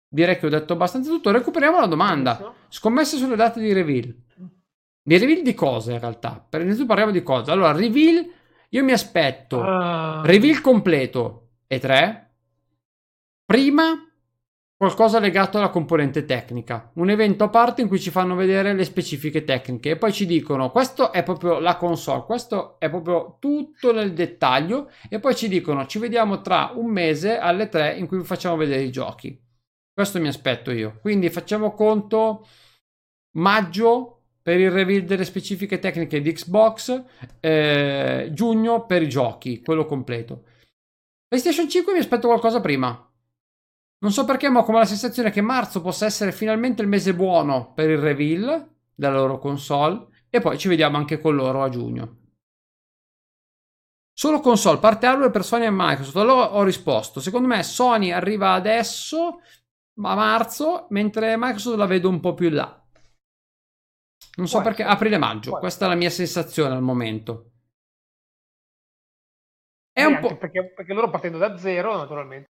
[0.06, 1.30] Direi che ho detto abbastanza tutto.
[1.30, 2.52] Recuperiamo la domanda.
[2.68, 4.14] Scommesse sulle date di reveal.
[5.02, 6.44] Di reveal di cosa in realtà?
[6.46, 7.52] Per innanzitutto parliamo di cosa.
[7.52, 8.24] Allora, reveal,
[8.68, 10.22] io mi aspetto uh...
[10.22, 12.34] reveal completo e 3.
[13.44, 14.04] Prima
[14.80, 18.84] qualcosa legato alla componente tecnica, un evento a parte in cui ci fanno vedere le
[18.84, 23.92] specifiche tecniche e poi ci dicono questo è proprio la console, questo è proprio tutto
[23.92, 28.16] nel dettaglio e poi ci dicono ci vediamo tra un mese alle 3 in cui
[28.18, 29.38] vi facciamo vedere i giochi.
[29.92, 30.98] Questo mi aspetto io.
[31.02, 32.46] Quindi facciamo conto
[33.32, 34.19] maggio
[34.50, 37.04] per il reveal delle specifiche tecniche di Xbox,
[37.38, 40.42] eh, giugno per i giochi, quello completo.
[41.28, 42.88] PlayStation 5 mi aspetto qualcosa prima.
[43.98, 47.14] Non so perché, ma ho come la sensazione che marzo possa essere finalmente il mese
[47.14, 51.68] buono per il reveal della loro console e poi ci vediamo anche con loro a
[51.68, 52.16] giugno.
[54.12, 56.16] Solo console, parte hardware per Sony e Microsoft.
[56.16, 57.20] Allora ho risposto.
[57.20, 59.42] Secondo me Sony arriva adesso
[59.94, 62.79] a marzo, mentre Microsoft la vedo un po' più in là.
[64.36, 67.50] Non so perché, aprile-maggio, questa è la mia sensazione al momento.
[69.92, 70.36] È un po'...
[70.36, 72.50] Perché, perché loro partendo da zero, naturalmente.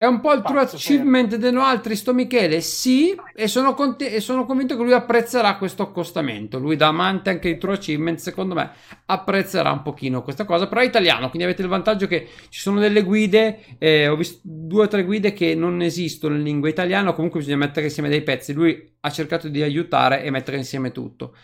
[0.00, 1.38] È un po' il true achievement per...
[1.40, 2.60] dei altri, sto Michele?
[2.60, 6.60] Sì, e sono, cont- e sono, convinto che lui apprezzerà questo accostamento.
[6.60, 8.70] Lui, da amante anche di true achievement, secondo me
[9.06, 10.68] apprezzerà un pochino questa cosa.
[10.68, 13.76] Però è italiano, quindi avete il vantaggio che ci sono delle guide.
[13.78, 17.12] Eh, ho visto due o tre guide che non esistono in lingua italiana.
[17.12, 18.52] Comunque bisogna mettere insieme dei pezzi.
[18.52, 21.34] Lui ha cercato di aiutare e mettere insieme tutto.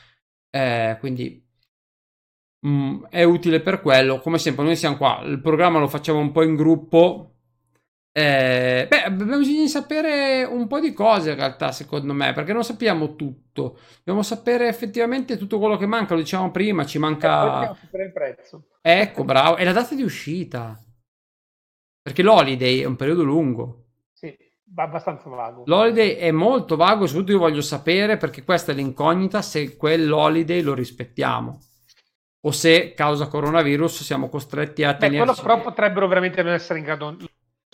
[0.50, 1.44] Eh, quindi
[2.60, 4.20] mh, mm, è utile per quello.
[4.20, 5.22] Come sempre, noi siamo qua.
[5.24, 7.33] Il programma lo facciamo un po' in gruppo
[8.16, 12.52] eh, beh, abbiamo bisogno di sapere un po' di cose in realtà, secondo me, perché
[12.52, 13.80] non sappiamo tutto.
[13.98, 17.76] Dobbiamo sapere effettivamente tutto quello che manca, lo dicevamo prima, ci manca...
[17.90, 18.68] il prezzo.
[18.80, 19.56] Ecco, bravo.
[19.56, 20.80] E la data di uscita.
[22.00, 23.86] Perché l'holiday è un periodo lungo.
[24.12, 24.32] Sì,
[24.76, 25.64] abbastanza vago.
[25.66, 30.74] L'holiday è molto vago, soprattutto io voglio sapere, perché questa è l'incognita, se quell'holiday lo
[30.74, 31.58] rispettiamo
[32.46, 35.24] o se causa coronavirus siamo costretti a tenere.
[35.24, 37.16] Quello però potrebbero veramente non essere in grado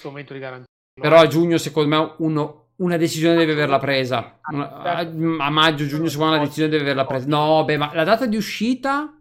[0.08, 0.68] momento di garanzia.
[1.00, 4.38] Però a giugno, secondo me, uno, una decisione deve averla presa.
[4.40, 7.26] A, a, maggio, giugno, secondo me, una decisione deve averla presa.
[7.26, 9.18] No, beh, ma la data di uscita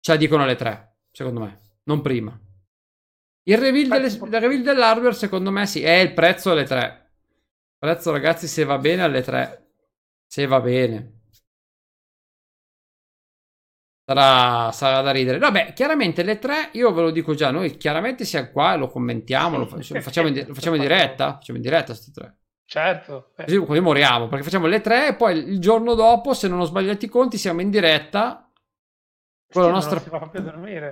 [0.00, 2.38] ce la dicono alle tre, secondo me, non prima.
[3.44, 7.12] Il reveal, delle, il reveal dell'hardware, secondo me, sì, è il prezzo alle tre.
[7.70, 9.70] Il prezzo, ragazzi, se va bene alle tre.
[10.26, 11.17] Se va bene.
[14.08, 15.36] Sarà, sarà, da ridere.
[15.36, 18.88] Vabbè, chiaramente le tre, io ve lo dico già, noi chiaramente siamo qua e lo
[18.88, 22.36] commentiamo, lo, facciamo, in, lo facciamo in diretta, facciamo in diretta queste tre.
[22.64, 23.32] Certo.
[23.36, 23.44] Eh.
[23.44, 26.64] Così, così moriamo, perché facciamo le tre e poi il giorno dopo, se non ho
[26.64, 28.50] sbagliato i conti, siamo in diretta
[29.52, 30.00] con la nostra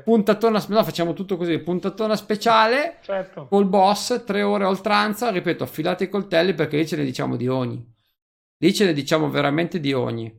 [0.04, 3.46] puntatona, no, facciamo tutto così, puntatona speciale certo.
[3.46, 7.48] col boss, tre ore oltranza, ripeto, affilate i coltelli perché lì ce ne diciamo di
[7.48, 7.82] ogni.
[8.58, 10.38] Lì ce ne diciamo veramente di ogni.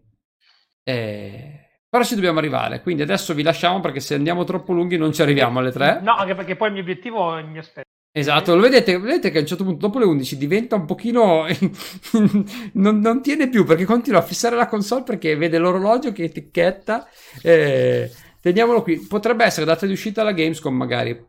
[0.84, 1.67] Eh
[1.98, 5.24] però ci dobbiamo arrivare, quindi adesso vi lasciamo perché se andiamo troppo lunghi non ci
[5.24, 6.02] arriviamo alle 3.
[6.04, 7.86] No, anche perché poi il mio obiettivo mio aspetto.
[8.12, 11.46] Esatto, lo vedete, vedete che a un certo punto dopo le 11 diventa un pochino...
[12.74, 17.08] non, non, tiene più perché continua a fissare la console perché vede l'orologio che etichetta.
[17.44, 18.12] Eh,
[18.42, 19.00] teniamolo qui.
[19.00, 21.26] Potrebbe essere data di uscita alla Gamescom magari.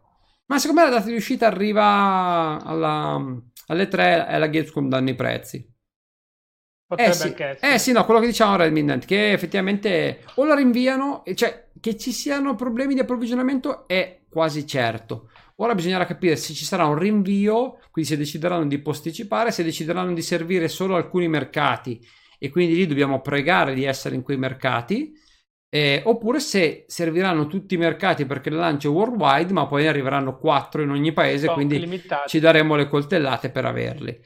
[0.47, 3.23] Ma secondo me la data di uscita arriva alla,
[3.67, 5.78] alle 3 e alla Gamescom danno i prezzi.
[6.89, 7.75] Potrebbe eh sì, anche essere.
[7.75, 11.99] Eh sì, no, quello che dicevamo Red Midnight, che effettivamente o la rinviano, cioè che
[11.99, 15.29] ci siano problemi di approvvigionamento è quasi certo.
[15.57, 20.15] Ora bisognerà capire se ci sarà un rinvio, quindi se decideranno di posticipare, se decideranno
[20.15, 22.01] di servire solo alcuni mercati
[22.39, 25.13] e quindi lì dobbiamo pregare di essere in quei mercati,
[25.69, 29.89] eh, oppure se serviranno tutti i mercati perché il lancio è worldwide, ma poi ne
[29.89, 32.29] arriveranno quattro in ogni paese, Sono quindi limitati.
[32.29, 34.19] ci daremo le coltellate per averli.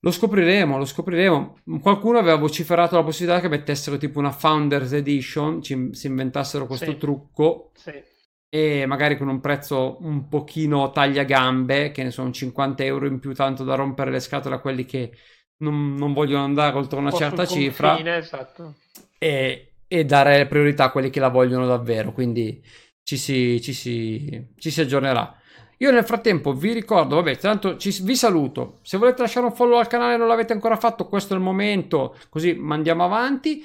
[0.00, 1.58] Lo scopriremo, lo scopriremo.
[1.80, 6.92] Qualcuno aveva vociferato la possibilità che mettessero tipo una Founders Edition, ci, si inventassero questo
[6.92, 6.96] sì.
[6.96, 8.00] trucco sì.
[8.48, 13.34] e magari con un prezzo un pochino tagliagambe, che ne sono 50 euro in più,
[13.34, 15.10] tanto da rompere le scatole a quelli che
[15.58, 18.74] non, non vogliono andare oltre una certa cifra confine, esatto.
[19.18, 22.12] e, e, dare priorità a quelli che la vogliono davvero.
[22.12, 22.62] Quindi
[23.02, 25.37] ci si, ci si, ci si aggiornerà.
[25.80, 28.78] Io nel frattempo vi ricordo, vabbè, tanto ci, vi saluto.
[28.82, 31.42] Se volete lasciare un follow al canale e non l'avete ancora fatto, questo è il
[31.42, 33.64] momento, così mandiamo avanti.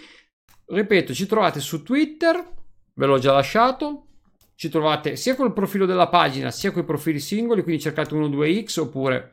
[0.65, 2.44] Ripeto, ci trovate su Twitter,
[2.94, 4.07] ve l'ho già lasciato.
[4.56, 8.80] Ci trovate sia col profilo della pagina, sia con i profili singoli, quindi cercate 12X
[8.80, 9.31] oppure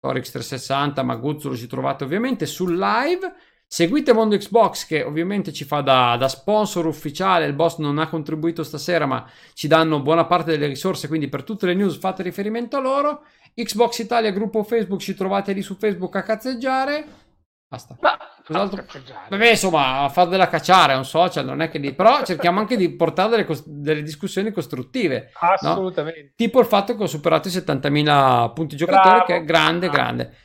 [0.00, 3.32] Torix 360, ma Guzzolo ci trovate ovviamente sul live.
[3.72, 8.06] Seguite Mondo Xbox che ovviamente ci fa da, da, sponsor ufficiale, il boss non ha
[8.06, 12.22] contribuito stasera ma ci danno buona parte delle risorse, quindi per tutte le news fate
[12.22, 13.24] riferimento a loro.
[13.54, 17.06] Xbox Italia, gruppo Facebook, ci trovate lì su Facebook a cazzeggiare.
[17.66, 17.96] Basta.
[17.98, 18.84] Ma, Cos'altro?
[19.28, 22.60] Beh, insomma, a fare della cacciare è un social, non è che lì, però cerchiamo
[22.60, 25.30] anche di portare delle, cos- delle discussioni costruttive.
[25.40, 26.20] Assolutamente.
[26.20, 26.32] No?
[26.36, 29.24] Tipo il fatto che ho superato i 70.000 punti giocatori, Bravo.
[29.24, 30.36] che è grande, grande.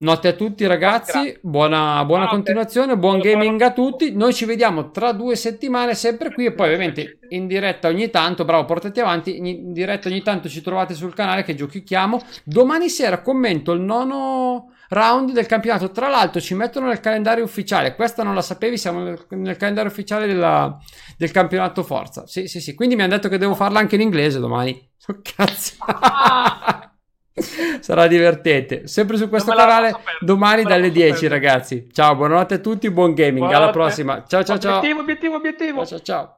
[0.00, 4.14] Notte a tutti ragazzi, buona, buona continuazione, buon gaming a tutti.
[4.14, 8.44] Noi ci vediamo tra due settimane sempre qui e poi ovviamente in diretta ogni tanto,
[8.44, 12.22] bravo portati avanti, in diretta ogni tanto ci trovate sul canale che giochichiamo.
[12.44, 17.96] Domani sera commento il nono round del campionato, tra l'altro ci mettono nel calendario ufficiale,
[17.96, 20.78] questa non la sapevi, siamo nel, nel calendario ufficiale della,
[21.16, 22.24] del campionato Forza.
[22.24, 24.90] Sì, sì, sì, quindi mi hanno detto che devo farla anche in inglese domani.
[25.34, 25.74] Cazzo.
[27.80, 28.86] Sarà divertente.
[28.86, 31.88] Sempre su questo canale domani dalle 10, ragazzi.
[31.92, 33.38] Ciao, buonanotte a tutti, buon gaming.
[33.38, 33.62] Buonanotte.
[33.62, 34.24] Alla prossima.
[34.26, 34.78] Ciao, ciao, ciao.
[34.78, 35.86] Obiettivo, obiettivo, obiettivo.
[35.86, 36.37] Ciao, ciao, ciao.